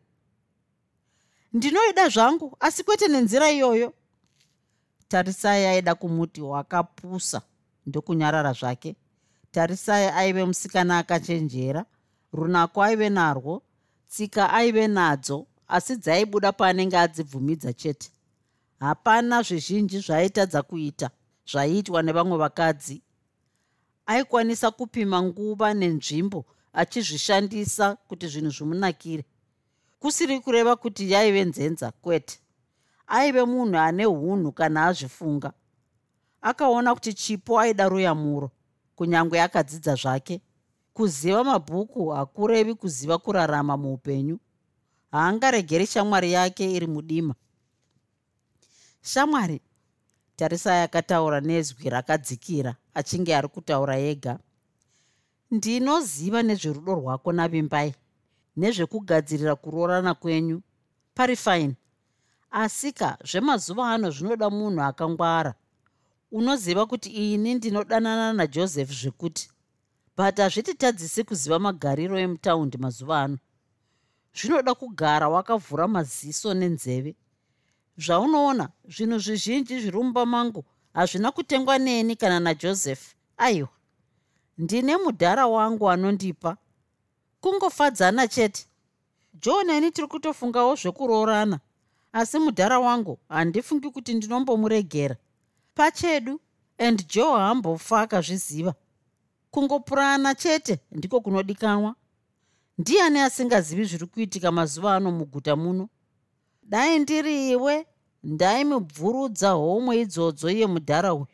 Ndinoida 1.53 2.09
zvangu 2.09 2.57
asi 2.61 2.85
kwete 2.85 3.09
nenzira 3.09 3.51
iyoyo. 3.51 3.93
Tarisai 5.09 5.67
aida 5.67 5.95
kumuti 5.95 6.41
wakapusa 6.41 7.43
ndokunyarara 7.87 8.53
zvake. 8.53 8.97
Tarisai 9.51 10.07
aive 10.07 10.45
musikana 10.45 10.99
akachenjera 10.99 11.85
runako 12.33 12.83
aive 12.83 13.09
narwo 13.09 13.63
tsika 14.09 14.53
aive 14.53 14.89
nadzo 14.89 15.47
asi 15.69 15.97
dzaibuda 15.97 16.53
paanenge 16.53 16.97
adzibvumidza 16.99 17.73
chete. 17.73 18.11
Hapana 18.81 19.43
zvizhinji 19.43 19.99
zvaaitadza 19.99 20.63
kuita 20.63 21.11
zvaiitwa 21.51 22.03
nevamwe 22.03 22.37
vakadzi. 22.39 23.03
Aikwanisa 24.07 24.71
kupima 24.71 25.23
nguva 25.23 25.75
nenzvimbo 25.75 26.45
achizvishandisa 26.73 27.97
kuti 28.09 28.27
zvinhu 28.29 28.51
zvimunakire. 28.51 29.25
Kusiri 29.99 30.41
kureva 30.41 30.77
kuti 30.77 31.13
yaive 31.13 31.45
nzenza 31.45 31.91
kwete. 31.91 32.41
Aive 33.07 33.45
munhu 33.45 33.79
ane 33.79 34.07
unhu 34.07 34.53
kana 34.53 34.87
azvifunga 34.87 35.53
akaona 36.45 36.95
kuti 36.95 37.15
chipo 37.15 37.61
aida 37.61 37.89
ruyamuro 37.89 38.51
kunyange 38.97 39.43
akadzidza 39.43 39.95
zvake. 39.95 40.41
Kuziva 40.95 41.45
mabhuku 41.45 42.09
hakurevi 42.09 42.75
kuziva 42.75 43.19
kurarama 43.19 43.77
muupenyu. 43.77 44.39
Haangaregeri 45.11 45.87
shamwari 45.87 46.33
yake 46.33 46.73
iri 46.73 46.87
mudima. 46.87 47.35
Shamwari 49.03 49.61
tarisai 50.37 50.83
akataura 50.83 51.41
nezwi 51.41 51.89
rakadzikira 51.91 52.77
achinge 52.95 53.37
ari 53.37 53.49
kutaura 53.49 53.99
ega. 53.99 54.39
Ndinoziva 55.51 56.43
nezverudo 56.43 56.95
rwako 56.95 57.33
navimbai 57.33 57.95
nezvekugadzirira 58.57 59.57
kuroorana 59.57 60.15
kwenyu. 60.15 60.63
Pari 61.15 61.37
fine 61.37 61.75
asika 62.51 63.19
zvemazuva 63.25 63.91
ano 63.93 64.11
zvinoda 64.11 64.51
munhu 64.51 64.83
akangwara 64.83 65.55
unoziva 66.35 66.87
kuti 66.87 67.11
ini 67.11 67.55
ndinodanana 67.55 68.33
najoseph 68.33 68.91
zvekuti 68.91 69.49
but 70.17 70.37
hazviti 70.37 70.75
tadzisi 70.75 71.25
kuziva 71.25 71.59
magariro 71.59 72.19
emutaundi 72.19 72.79
mazuva 72.79 73.21
ano. 73.23 73.39
Zvinoda 74.35 74.75
kugara 74.75 75.29
wakavhura 75.29 75.89
maziso 75.89 76.55
nenzeve. 76.55 77.15
Zvaunoona 77.99 78.69
zvinhu 78.89 79.19
zvizhinji 79.19 79.81
zviri 79.81 79.99
mumba 79.99 80.27
mangu 80.27 80.65
hazvina 80.95 81.31
kutengwa 81.31 81.79
neni 81.79 82.17
kana 82.17 82.41
najoseph. 82.41 83.15
Aiwa 83.37 83.69
ndine 84.59 84.97
mudhara 84.97 85.47
wangu 85.47 85.91
anondipa. 85.91 86.57
Kungofadzana 87.41 88.29
chete. 88.29 88.67
John 89.35 89.71
ini 89.71 89.91
tiri 89.91 90.07
kutofungawo 90.07 90.75
zvekuroorana 90.75 91.61
asi 92.13 92.39
mudhara 92.39 92.79
wangu 92.79 93.19
handifungi 93.29 93.91
kuti 93.91 94.15
ndinombomuregera 94.15 95.17
pachedu 95.75 96.41
and 96.79 97.07
joe 97.09 97.39
haambofa 97.39 98.01
akazviziva. 98.01 98.75
Kungopurana 99.51 100.35
chete 100.35 100.81
ndiko 100.93 101.21
kunodikanwa. 101.21 101.95
Ndiani 102.79 103.21
asingazivi 103.21 103.85
zviri 103.85 104.07
kuitika 104.07 104.53
mazuva 104.53 104.97
ano 104.97 105.11
muguta 105.11 105.57
muno? 105.57 105.89
Dai 106.63 106.99
ndiri 106.99 107.51
iwe 107.51 107.87
ndaimubvurudza 108.23 109.51
homwe 109.51 110.01
idzodzo 110.01 110.51
iye 110.51 110.67
mudhara 110.67 111.15
uyu. 111.15 111.27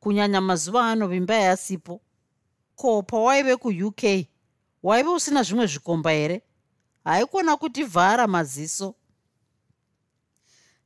Kunyanya 0.00 0.40
mazuva 0.40 0.90
ano 0.90 1.08
vimba 1.08 1.34
yasipo. 1.34 2.00
Ko 2.76 3.02
pawaive 3.02 3.56
kuuk 3.56 4.02
waive 4.82 5.08
usina 5.08 5.42
zvimwe 5.42 5.66
zvikomba 5.66 6.10
here 6.10 6.42
haikona 7.04 7.56
kuti 7.56 7.84
vhara 7.84 8.26
maziso. 8.26 8.94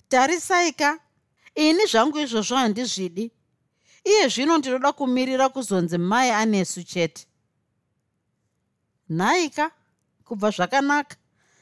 Tarisaika 0.09 1.01
ini 1.57 1.87
zvangu 1.87 2.19
izvozvo 2.19 2.57
handizvidi 2.57 3.31
iye 4.05 4.29
zvino 4.29 4.59
ndinoda 4.59 4.93
kumirira 4.93 5.49
kuzonzi 5.49 5.99
mai 5.99 6.31
anesu 6.31 6.85
chete. 6.85 7.27
Nhaika 9.09 9.71
kubva 10.25 10.51
zvakanaka. 10.51 11.17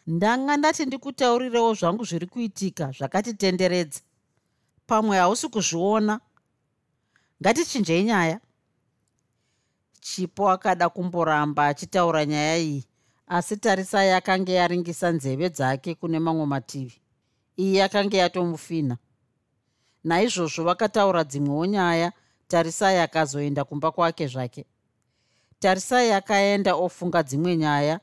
Ndanga 0.06 0.56
ndati 0.56 0.86
ndikutaurirewo 0.86 1.74
zvangu 1.74 2.04
zviri 2.04 2.26
kuitika 2.26 2.92
zvakatitenderedza 2.92 4.00
pamwe 4.86 5.16
hausi 5.16 5.48
kuzviona. 5.48 6.20
Ngatichinjei 7.42 8.04
nyaya. 8.04 8.40
Chipo 10.00 10.50
akada 10.50 10.88
kumboramba 10.88 11.66
achitaura 11.66 12.26
nyaya 12.26 12.58
iyi 12.58 12.84
asi 13.26 13.56
tarisai 13.56 14.10
akanga 14.10 14.52
yaringisa 14.52 15.10
nzeve 15.10 15.48
dzake 15.48 15.94
kune 15.94 16.18
mamwe 16.18 16.46
mativi. 16.46 17.00
Iyi 17.56 17.76
yakanga 17.76 18.16
yatomufina 18.16 18.98
naizvozvo 20.04 20.64
vakataura 20.64 21.24
dzimwewo 21.24 21.66
nyaya 21.66 22.12
tarisai 22.48 22.98
akazoenda 22.98 23.64
kumba 23.64 23.90
kwake 23.90 24.26
zvake. 24.26 24.66
Tarisai 25.58 26.12
akaenda 26.12 26.74
ofunga 26.74 27.22
dzimwe 27.22 27.56
nyaya 27.56 28.00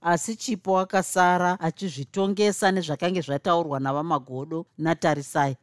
asi 0.00 0.36
chipo 0.36 0.78
akasara 0.78 1.60
achizvitongesa 1.60 2.72
nezvakange 2.72 3.20
zvataurwa 3.20 3.80
navamagodo 3.80 4.66
natarisai. 4.78 5.56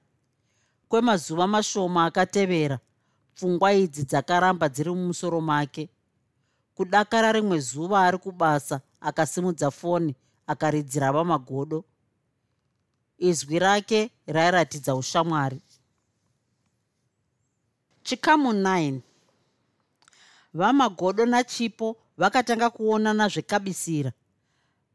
Kwemazuva 0.90 1.48
mashoma 1.48 2.06
akatevera 2.06 2.80
pfungwa 3.36 3.74
idzi 3.74 4.04
dzakaramba 4.04 4.70
dziri 4.70 4.90
mumusoro 4.90 5.42
make. 5.42 5.90
Kudakara 6.76 7.32
rimwe 7.32 7.60
zuva 7.60 8.00
ari 8.02 8.18
kubasa 8.18 8.82
akasimudza 9.02 9.72
foni 9.72 10.16
akaridzira 10.48 11.12
vamagodo. 11.12 11.84
Izwi 13.18 13.60
rake 13.60 14.12
rairatidza 14.28 14.96
ushamwari 14.96 15.62
chikamu 18.06 18.54
9 18.54 19.00
vamagodo 20.54 21.26
nachipo 21.26 21.98
vakatanga 22.18 22.70
kuonana 22.70 23.28
zvekabisira. 23.28 24.12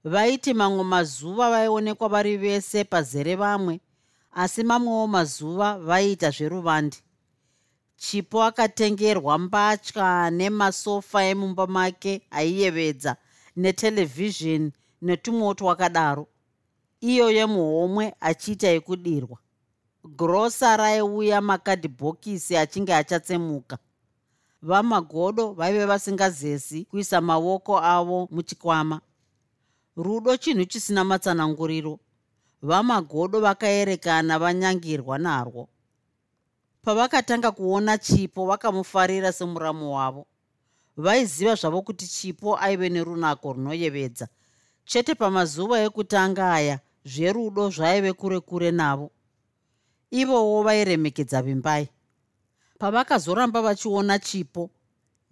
Vaiti 0.04 0.54
mamwe 0.54 0.84
mazuva 0.84 1.50
vaionekwa 1.50 2.08
vari 2.08 2.36
vese 2.36 2.84
pazere 2.84 3.34
vamwe 3.36 3.80
asi 4.32 4.62
mamwewo 4.62 5.06
mazuva 5.06 5.78
vaiita 5.78 6.30
zveruvandi 6.30 6.98
chipo 7.96 8.44
akatengerwa 8.44 9.38
mbatya 9.38 10.30
nemasofa 10.30 11.24
emumba 11.24 11.66
make 11.66 12.22
aiyevedza 12.30 13.16
neterevhizheni 13.56 14.72
netumwewo 15.02 15.54
twakadaro 15.54 16.26
iyo 17.00 17.30
yemuhomwe 17.30 18.14
achiita 18.20 18.68
yekudirwa 18.68 19.38
grosa 20.04 20.76
raiuya 20.76 21.40
makadhibhokisi 21.40 22.56
achinge 22.56 22.94
achatsemuka. 22.94 23.78
Vamagodo 24.62 25.52
vaive 25.52 25.84
vasingazesi 25.86 26.84
kuisa 26.84 27.20
maoko 27.20 27.78
avo 27.78 28.28
muchikwama. 28.30 29.00
Rudo 29.96 30.36
chinhu 30.36 30.64
chisina 30.64 31.04
matsananguriro. 31.04 31.98
Vamagodo 32.62 33.40
vakaerekana 33.40 34.38
vanyangirwa 34.38 35.18
narwo. 35.18 35.68
Pavakatanga 36.82 37.50
kuona 37.50 37.98
chipo 37.98 38.46
vakamufarira 38.46 39.32
semuramo 39.32 39.96
wavo. 39.96 40.26
Vaiziva 40.96 41.54
zvavo 41.54 41.82
kuti 41.82 42.06
chipo 42.06 42.58
aive 42.58 42.88
nerunako 42.88 43.52
runoyevedza. 43.52 44.28
Chete 44.84 45.14
pamazuva 45.14 45.80
ekutanga 45.80 46.52
aya 46.52 46.80
zverudo 47.04 47.70
zvaive 47.70 48.12
kure 48.12 48.40
kure 48.40 48.70
navo 48.70 49.10
ivowo 50.10 50.62
vairemekedza 50.62 51.42
vimbai. 51.42 51.88
Pavakazoramba 52.78 53.62
vachiona 53.62 54.18
chipo 54.18 54.70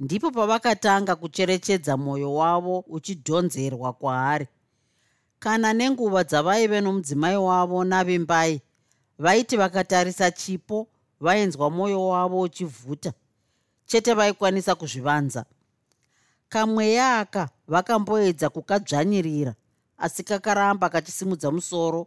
ndipo 0.01 0.31
pavakatanga 0.31 1.17
kucherechedza 1.17 1.97
mwoyo 1.97 2.35
wavo 2.35 2.85
uchidhonzerwa 2.89 3.93
kwaari. 3.93 4.47
Kana 5.39 5.73
nenguva 5.73 6.25
dzavaive 6.25 6.81
nomudzimai 6.81 7.37
wavo 7.37 7.85
navimbai 7.85 8.61
vaiti 9.19 9.57
vakatarisa 9.57 10.31
chipo 10.31 10.89
vainzwa 11.21 11.71
mwoyo 11.71 12.07
wavo 12.09 12.41
uchivhuta 12.41 13.13
chete 13.87 14.15
vaikwanisa 14.15 14.75
kuzvivanza. 14.75 15.45
Kamweya 16.49 17.19
aka 17.19 17.49
vakamboedza 17.69 18.49
kukadzvanyirira 18.49 19.55
asi 19.99 20.23
kakaramba 20.25 20.89
kachisimudza 20.89 21.51
musoro 21.51 22.07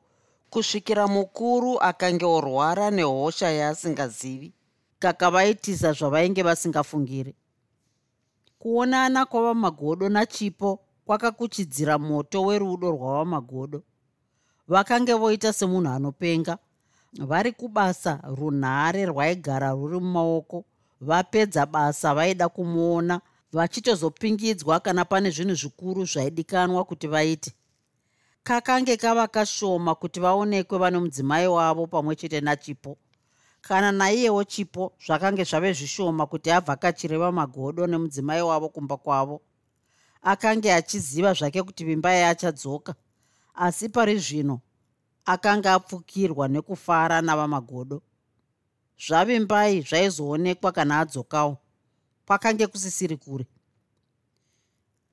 kusvikira 0.51 1.07
mukuru 1.07 1.79
akange 1.79 2.25
orwara 2.25 2.91
nehosha 2.91 3.49
yaasingazivi 3.49 4.53
kakavaitisa 4.99 5.93
zvavainge 5.93 6.43
vasingafungiri. 6.43 7.35
Kuonana 8.59 9.25
kwavamagodo 9.25 10.09
nachipo 10.09 10.79
kwakakuchidzira 11.05 11.97
moto 11.97 12.43
werudo 12.43 12.91
rwavamagodo. 12.91 13.83
Vakange 14.67 15.13
voita 15.13 15.53
semunhu 15.53 15.89
anopenga 15.89 16.57
vari 17.19 17.51
kubasa 17.51 18.19
runhare 18.37 19.05
rwaigara 19.05 19.71
ruri 19.71 19.99
mumaoko 19.99 20.65
vapedza 21.01 21.65
basa 21.65 22.15
vaida 22.15 22.49
kumuona 22.49 23.21
vachitozopingidzwa 23.53 24.79
kana 24.79 25.05
pane 25.05 25.29
zvinhu 25.29 25.55
zvikuru 25.55 26.05
zvaidikanwa 26.05 26.85
kuti 26.85 27.07
vaite 27.07 27.51
kakange 28.43 28.97
kava 28.97 29.27
kashoma 29.27 29.95
kuti 29.95 30.19
vaonekwe 30.19 30.77
vano 30.77 30.99
mudzimai 31.01 31.47
wavo 31.47 31.87
pamwe 31.87 32.15
chete 32.15 32.41
nachipo. 32.41 32.97
Kana 33.61 33.91
naiyewo 33.91 34.43
chipo 34.43 34.93
zvakange 35.05 35.43
zvave 35.43 35.73
zvishoma 35.73 36.25
kuti 36.25 36.51
avhakachireva 36.51 37.31
magodo 37.31 37.87
nemudzimai 37.87 38.41
wavo 38.41 38.69
kumba 38.69 38.97
kwavo. 38.97 39.41
Akange 40.21 40.73
achiziva 40.73 41.33
zvake 41.33 41.63
kuti 41.63 41.85
vimbai 41.85 42.23
achadzoka 42.23 42.95
asi 43.53 43.89
pari 43.89 44.17
zvino 44.17 44.61
akanga 45.25 45.73
apfukirwa 45.73 46.47
nekufara 46.47 47.21
navamagodo. 47.21 48.01
Zvavimbai 48.97 49.81
zvaizoonekwa 49.81 50.71
kana 50.71 50.99
adzokawo 50.99 51.57
kwakange 52.25 52.67
kusisiri 52.67 53.17
kure 53.17 53.45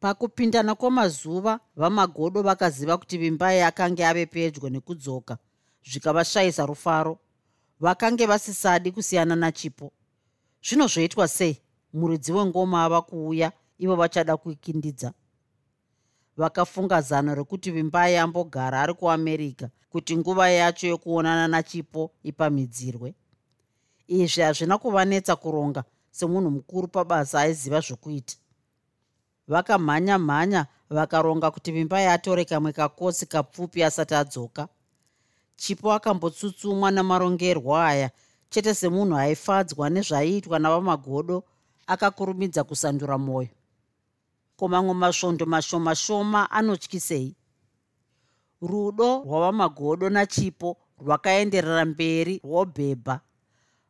pakupindana 0.00 0.74
kwamazuva 0.74 1.60
vamagodo 1.76 2.42
vakaziva 2.42 2.98
kuti 2.98 3.18
vimbai 3.18 3.62
akange 3.62 4.06
ave 4.06 4.26
pedyo 4.26 4.70
nekudzoka 4.70 5.38
zvikavashayisa 5.84 6.66
rufaro. 6.66 7.18
Vakange 7.80 8.26
vasisadi 8.26 8.92
kusiyana 8.92 9.36
nachipo. 9.36 9.92
Zvino 10.62 10.86
zvoitwa 10.86 11.28
sei? 11.28 11.60
Muridzi 11.92 12.32
wengoma 12.32 12.84
ava 12.84 13.02
kuuya 13.02 13.52
ivo 13.78 13.96
vachada 13.96 14.36
kuikindidza. 14.36 15.12
Vakafunga 16.36 17.00
zano 17.00 17.34
rekuti 17.34 17.70
vimbai 17.70 18.16
ambogara 18.16 18.82
ari 18.82 18.94
kuamerica 18.94 19.68
kuti 19.90 20.16
nguva 20.16 20.50
yacho 20.50 20.86
yokuonana 20.86 21.48
nachipo 21.48 22.10
ipamidzirwe. 22.22 23.14
Izvi 24.08 24.42
hazvina 24.42 24.78
kuvanetsa 24.78 25.36
kuronga 25.36 25.84
semunhu 26.10 26.50
mukuru 26.50 26.88
pabasa 26.88 27.40
aiziva 27.40 27.80
zvokuita 27.80 28.36
vakamhanya 29.48 30.18
mhanya 30.18 30.66
vakaronga 30.90 31.50
kuti 31.50 31.72
vimba 31.72 32.00
yatore 32.00 32.44
kamwe 32.44 32.72
kakosi 32.72 33.26
kapfupi 33.26 33.84
asati 33.84 34.14
adzoka. 34.14 34.68
Chipo 35.56 35.92
akambotsutsumwa 35.92 36.90
namarongerwo 36.90 37.76
aya 37.76 38.10
chete 38.50 38.74
semunhu 38.74 39.16
aifadzwa 39.16 39.90
nezvaiitwa 39.90 40.58
navamagodo 40.58 41.44
akakurumidza 41.86 42.64
kusandura 42.64 43.18
mwoyo 43.18 43.48
ko 44.56 44.68
mamwe 44.68 44.94
masvondo 44.94 45.46
mashoma 45.46 45.94
shoma 45.94 46.50
anotyisei 46.50 47.34
rudo 48.62 49.22
rwavamagodo 49.24 50.10
nachipo 50.10 50.76
rwakaenderera 51.00 51.84
mberi 51.84 52.40
rwobhebha. 52.44 53.20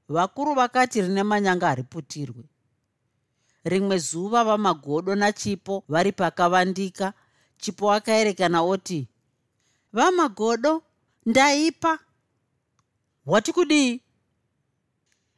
Vakuru 0.08 0.54
vakati 0.54 1.02
rine 1.02 1.22
manyanga 1.22 1.66
hariputirwe 1.66 2.44
rimwe 3.68 3.98
zuva 3.98 4.44
vamagodo 4.44 5.14
nachipo 5.14 5.84
vari 5.88 6.12
pakavandika. 6.12 7.12
Chipo 7.58 7.92
akaerekana 7.92 8.62
oti 8.62 9.08
vamagodo 9.92 10.82
ndaipa. 11.26 11.98
Wati 13.26 13.52
kudii? 13.52 14.00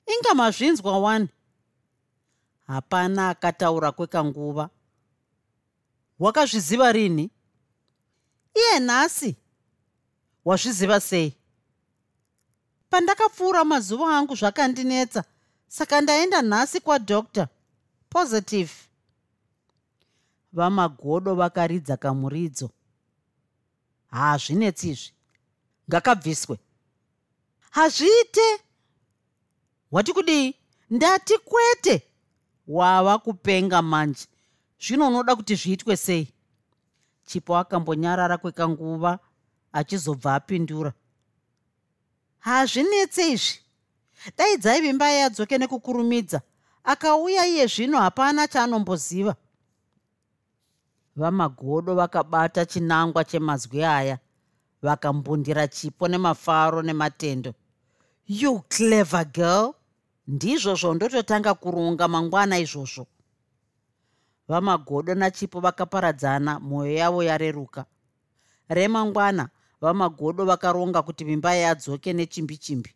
Inga 0.06 0.34
mazvinzwa 0.34 0.98
wani. 0.98 1.28
Hapana 2.66 3.28
akataura 3.28 3.92
kwekanguva. 3.92 4.70
Wakazviziva 6.18 6.92
rini? 6.92 7.30
Iye 8.54 8.80
nhasi. 8.80 9.36
Wazviziva 10.44 11.00
sei? 11.00 11.34
Pandakapfuura 12.90 13.64
mazuva 13.64 14.18
angu 14.18 14.34
zvakandinetsa 14.34 15.24
saka 15.68 16.00
ndaenda 16.00 16.42
nhasi 16.42 16.80
kwadokta 16.80 17.48
positive. 18.10 18.72
Vamagodo 20.52 21.34
vakaridza 21.34 21.96
kamuridzo. 21.96 22.70
Haazvinetsizvi 24.10 25.12
ngakabviswe. 25.88 26.58
Hazviite. 27.70 28.60
Wati 29.90 30.12
kudii? 30.12 30.54
Ndati 30.90 31.38
kwete. 31.38 32.02
Wava 32.68 33.18
kupenga 33.18 33.82
manje. 33.82 34.26
Zvino 34.80 35.08
unoda 35.08 35.36
kuti 35.36 35.54
zviitwe 35.54 35.96
sei? 35.96 36.28
Chipo 37.26 37.56
akambonyarara 37.56 38.38
kwekanguva 38.38 39.18
achizobva 39.72 40.34
apindura. 40.34 40.92
Hazvinetse 42.38 43.32
izvi 43.32 43.58
daidzai 44.36 44.80
vimba 44.80 45.10
yadzoke 45.10 45.58
nekukurumidza 45.58 46.42
akauya 46.84 47.46
iye 47.46 47.66
zvino 47.66 47.98
hapana 47.98 48.48
chaanomboziva. 48.48 49.36
Vamagodo 51.16 51.94
vakabata 51.94 52.66
chinangwa 52.66 53.24
chemazwi 53.24 53.84
aya 53.84 54.18
vakambundira 54.82 55.68
chipo 55.68 56.08
nemafaro 56.08 56.82
nematendo. 56.82 57.54
You 58.26 58.62
clever 58.68 59.24
girl 59.24 59.74
ndizvo 60.26 60.74
zvondototanga 60.74 61.54
kurunga 61.54 62.08
mangwana 62.08 62.58
izvozvo. 62.58 63.06
Vamagodo 64.48 65.14
nachipo 65.14 65.60
vakaparadzana 65.60 66.60
mwoyo 66.60 66.92
yavo 66.92 67.22
yareruka. 67.22 67.84
Remangwana 68.68 69.48
vamagodo 69.80 70.44
vakaronga 70.44 71.02
kuti 71.02 71.24
vimba 71.24 71.54
yadzoke 71.54 72.12
nechimbi 72.12 72.56
chimbi 72.56 72.94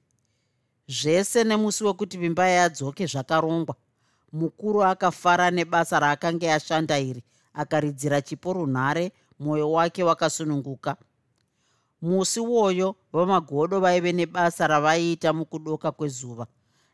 zvese 0.89 1.45
nemusi 1.45 1.85
wekuti 1.85 2.19
vimba 2.19 2.49
yadzoke 2.49 3.07
zvakarongwa. 3.07 3.75
Mukuru 4.33 4.85
akafara 4.85 5.51
nebasa 5.51 6.01
raakanga 6.01 6.55
ashanda 6.55 6.99
iri 6.99 7.23
akaridzira 7.55 8.23
chipo 8.23 8.53
runhare 8.53 9.13
mwoyo 9.39 9.73
wake 9.73 10.03
wakasununguka. 10.03 10.97
Musi 12.03 12.41
woyo 12.41 12.97
vamagodo 13.13 13.81
vaive 13.81 14.13
nebasa 14.13 14.67
ravaiita 14.67 15.33
mukudoka 15.33 15.93
kwezuva. 15.93 16.47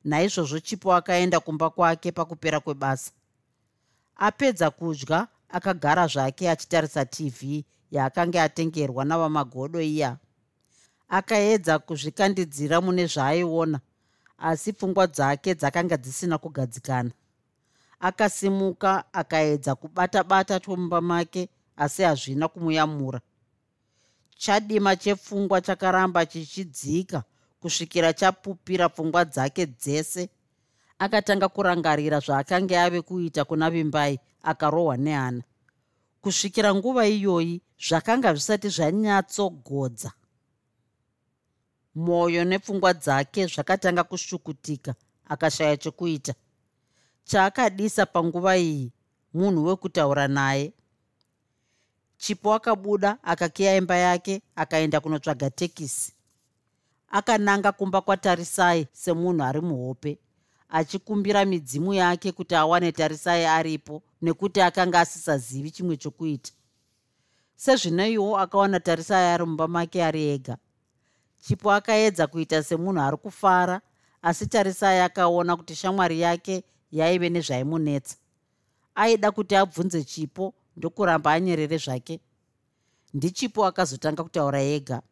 Naizvozvo 0.04 0.60
chipo 0.60 0.94
akaenda 0.94 1.40
kumba 1.40 1.70
kwake 1.70 2.12
pakupera 2.12 2.60
kwebasa. 2.60 3.12
Apedza 4.16 4.70
kudya 4.70 5.28
akagara 5.48 6.06
zvake 6.06 6.50
achitarisa 6.50 7.04
tv 7.04 7.64
yaakanga 7.90 8.42
atengerwa 8.42 9.04
navamagodo 9.04 9.80
iya 9.80 10.16
akaedza 11.10 11.78
kuzvikandidzira 11.78 12.80
mune 12.80 13.06
zvaaiona 13.06 13.80
asi 14.38 14.72
pfungwa 14.72 15.06
dzake 15.06 15.54
dzakanga 15.54 15.96
dzisina 15.96 16.38
kugadzikana. 16.38 17.10
Akasimuka 18.00 19.04
akaedza 19.12 19.74
kubata 19.74 20.24
bata 20.24 20.60
tomumba 20.60 21.00
make 21.00 21.48
asi 21.76 22.02
hazvina 22.02 22.48
kumuyamura. 22.48 23.20
Chadima 24.36 24.96
chepfungwa 24.96 25.60
chakaramba 25.60 26.26
chichidzika 26.26 27.22
kusvikira 27.60 28.12
chapupira 28.12 28.88
pfungwa 28.88 29.24
dzake 29.24 29.66
dzese. 29.66 30.28
Akatanga 30.98 31.48
kurangarira 31.48 32.20
zvaakanga 32.20 32.84
ave 32.84 33.02
kuita 33.02 33.44
kuna 33.44 33.70
vimbai 33.70 34.18
akarohwa 34.42 34.96
nehana. 34.96 35.42
Kusvikira 36.22 36.74
nguva 36.74 37.06
iyoyi 37.06 37.62
zvakanga 37.88 38.32
zvisati 38.34 38.68
zvanyatsogodza 38.68 40.12
mwoyo 41.94 42.44
nepfungwa 42.44 42.92
dzake 42.94 43.46
zvakatanga 43.46 44.04
kushukutika 44.04 44.94
akashaya 45.28 45.76
chokuita. 45.76 46.34
Chaakadisa 47.24 48.06
panguva 48.06 48.56
iyi 48.58 48.92
munhu 49.34 49.64
wekutaura 49.64 50.28
naye. 50.28 50.72
Chipo 52.18 52.54
akabuda 52.54 53.18
akakeya 53.22 53.76
imba 53.76 53.96
yake 53.96 54.42
akaenda 54.56 55.00
kunotsvaga 55.00 55.50
tekisi 55.50 56.12
akananga 57.10 57.72
kumba 57.72 58.00
kwatarisai 58.00 58.86
semunhu 58.92 59.42
ari 59.44 59.60
muhope 59.60 60.18
achikumbira 60.68 61.44
midzimu 61.44 61.94
yake 61.94 62.32
kuti 62.32 62.54
awane 62.54 62.92
tarisai 62.92 63.44
aripo 63.44 64.02
nekuti 64.22 64.60
akanga 64.60 65.00
asisazivi 65.00 65.70
chimwe 65.70 65.96
chokuita. 65.96 66.52
Sezvinoiwo 67.56 68.38
akawana 68.38 68.80
tarisai 68.80 69.26
ari 69.34 69.44
mumba 69.44 69.68
make 69.68 70.04
ari 70.04 70.28
ega 70.28 70.56
chipo 71.40 71.72
akaedza 71.72 72.26
kuita 72.26 72.62
semunhu 72.62 73.00
ari 73.00 73.16
kufara 73.16 73.80
asi 74.22 74.46
tarisai 74.46 75.00
akaona 75.00 75.56
kuti 75.56 75.74
shamwari 75.74 76.20
yake 76.20 76.64
yaive 76.92 77.28
nezvaimunetsa. 77.28 78.16
Aida 78.94 79.30
kuti 79.30 79.56
abvunze 79.56 80.04
chipo 80.04 80.54
ndokuramba 80.76 81.32
anyerere 81.32 81.78
zvake. 81.78 82.20
Ndichipo 83.14 83.66
akazotanga 83.66 84.22
kutaura 84.22 84.60
ega. 84.62 85.02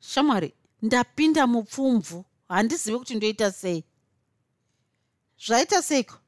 Shamwari 0.00 0.54
ndapinda 0.82 1.46
mupfumvu 1.46 2.24
handizivi 2.48 2.98
kuti 2.98 3.14
ndoita 3.14 3.52
sei? 3.52 3.84
Zvaita 5.46 5.82
seiko? 5.82 6.18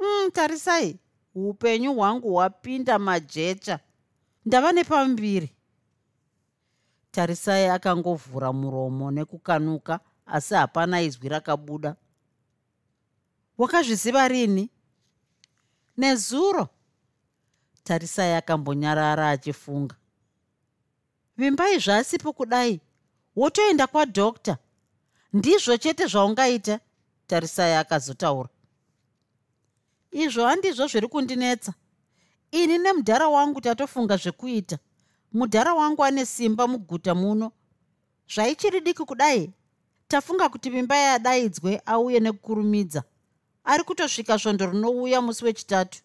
Mm, 0.00 0.30
tarisai 0.30 0.98
upenyu 1.34 1.94
hwangu 1.94 2.28
hwapinda 2.32 2.98
majecha. 2.98 3.78
Ndava 4.46 4.72
nepambiri 4.72 5.52
tarisai 7.20 7.68
akangovhura 7.68 8.52
muromo 8.52 9.10
nekukanuka 9.10 10.00
asi 10.26 10.54
hapana 10.54 11.00
izwi 11.00 11.28
rakabuda. 11.28 11.96
Wakazviziva 13.58 14.28
rini? 14.28 14.70
Nezuro! 15.96 16.68
Tarisai 17.84 18.34
akambonyarara 18.34 19.30
achifunga. 19.30 19.96
Vimbai 21.36 21.78
zvasipo 21.78 22.32
kudai 22.32 22.80
wotoenda 23.36 23.86
kwadhokta. 23.86 24.56
Ndizvo 25.32 25.76
chete 25.76 26.06
zvaungaita 26.06 26.80
tarisai 27.26 27.74
akazotaura. 27.74 28.48
Izvo 30.10 30.46
handizvo 30.46 30.86
zviri 30.86 31.08
kundinetsa. 31.08 31.74
Ini 32.50 32.78
nemudhara 32.78 33.28
wangu 33.28 33.60
tatofunga 33.60 34.16
zvekuita 34.16 34.78
mudhara 35.32 35.74
wangu 35.74 36.04
ane 36.04 36.26
simba 36.26 36.66
muguta 36.66 37.14
muno. 37.14 37.52
Zvaichiri 38.34 38.80
diki 38.80 39.04
kudai? 39.04 39.52
Tafunga 40.08 40.48
kuti 40.48 40.70
vimba 40.70 40.96
yadaidzwe 40.96 41.82
auye 41.86 42.20
nekukurumidza. 42.20 43.02
Ari 43.64 43.84
kutosvika 43.84 44.38
svondo 44.38 44.66
rinouya 44.66 45.20
musi 45.20 45.44
wechitatu. 45.44 45.98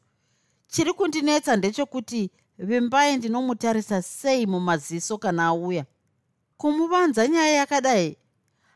Chiri 0.67 0.93
kundinetsa 0.93 1.55
ndechekuti 1.55 2.31
vimbai 2.57 3.17
ndinomutarisa 3.17 4.01
sei 4.01 4.45
mumaziso 4.45 5.17
kana 5.17 5.45
auya? 5.45 5.85
Kumuvanza 6.57 7.27
nyaya 7.27 7.53
yakadai? 7.55 8.17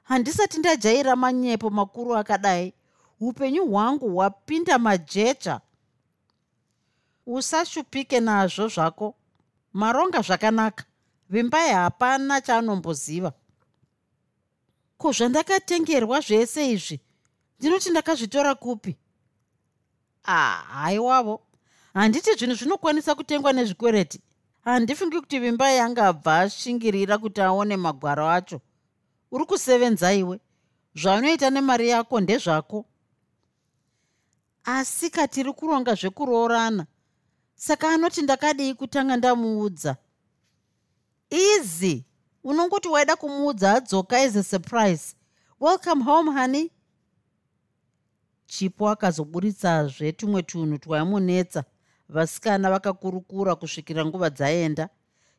Handisati 0.03 0.59
ndajaira 0.59 1.15
manyepo 1.15 1.69
makuru 1.69 2.15
akadai. 2.15 2.73
Upenyu 3.19 3.65
hwangu 3.65 4.09
hwapinda 4.09 4.79
majecha. 4.79 5.61
Usashupike 7.25 8.19
nazvo 8.19 8.67
zvako 8.67 9.15
maronga 9.73 10.21
zvakanaka. 10.21 10.83
Vimbai 11.29 11.69
hapana 11.73 12.41
chaanomboziva 12.41 13.33
ko 14.97 15.11
zvandakatengerwa 15.11 16.19
zvese 16.21 16.71
izvi? 16.71 16.99
Ndinoti 17.59 17.89
ndakazvitora 17.89 18.55
kupi? 18.55 18.97
Haiwavo 20.23 21.41
handiti 21.93 22.33
zvinhu 22.33 22.55
zvinokwanisa 22.55 23.15
kutengwa 23.15 23.53
nezvikwereti. 23.53 24.21
Handifungi 24.61 25.19
kuti 25.19 25.39
vimba 25.39 25.71
yangabva 25.71 26.39
ashingirira 26.39 27.17
kuti 27.17 27.41
aone 27.41 27.77
magwaro 27.77 28.29
acho. 28.29 28.61
Uri 29.31 29.45
kusevenzaiwe 29.45 30.39
zvaunoita 30.95 31.49
nemari 31.49 31.89
yako 31.89 32.19
ndezvako. 32.21 32.85
Asi 34.63 35.09
katiri 35.09 35.53
kuronga 35.53 35.95
zvekuroorana 35.95 36.85
saka 37.59 37.89
anoti 37.89 38.21
ndakadii 38.21 38.73
kutanga 38.73 39.17
ndamuudza. 39.17 39.95
Easy. 41.29 42.03
Unongoti 42.43 42.87
waida 42.87 43.15
kumuudza 43.15 43.73
adzoka 43.73 44.17
as 44.17 44.35
a 44.35 44.43
surprise. 44.43 45.15
Welcome 45.59 46.03
home 46.03 46.31
honey. 46.31 46.71
Chipo 48.45 48.89
akazoburitsazve 48.89 50.11
tumwe 50.11 50.43
tunhu 50.43 50.77
twaimunetsa 50.77 51.63
vasikana 52.09 52.69
vakakurukura 52.69 53.55
kusvikira 53.55 54.05
nguva 54.05 54.29
dzaenda. 54.29 54.89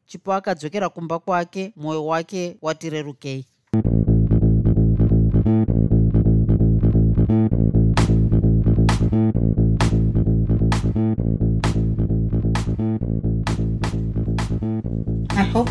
Chipo 0.07 0.33
akadzokera 0.33 0.89
kumba 0.89 1.18
kwake 1.18 1.73
mwoyo 1.77 2.07
wake 2.07 2.59
watirerukei. 2.62 3.47
I 3.73 3.77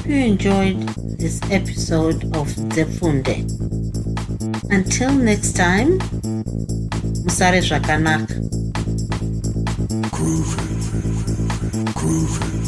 you 0.09 0.25
enjoyed 0.25 0.79
this 1.19 1.39
episode 1.51 2.23
of 2.35 2.47
Zefunde. 2.73 3.45
Until 4.71 5.11
next 5.13 5.53
time, 5.55 5.99
Musare 7.23 7.61
Zvakanaka. 7.61 8.33
Groovy. 10.09 10.65
Groovy. 11.93 12.58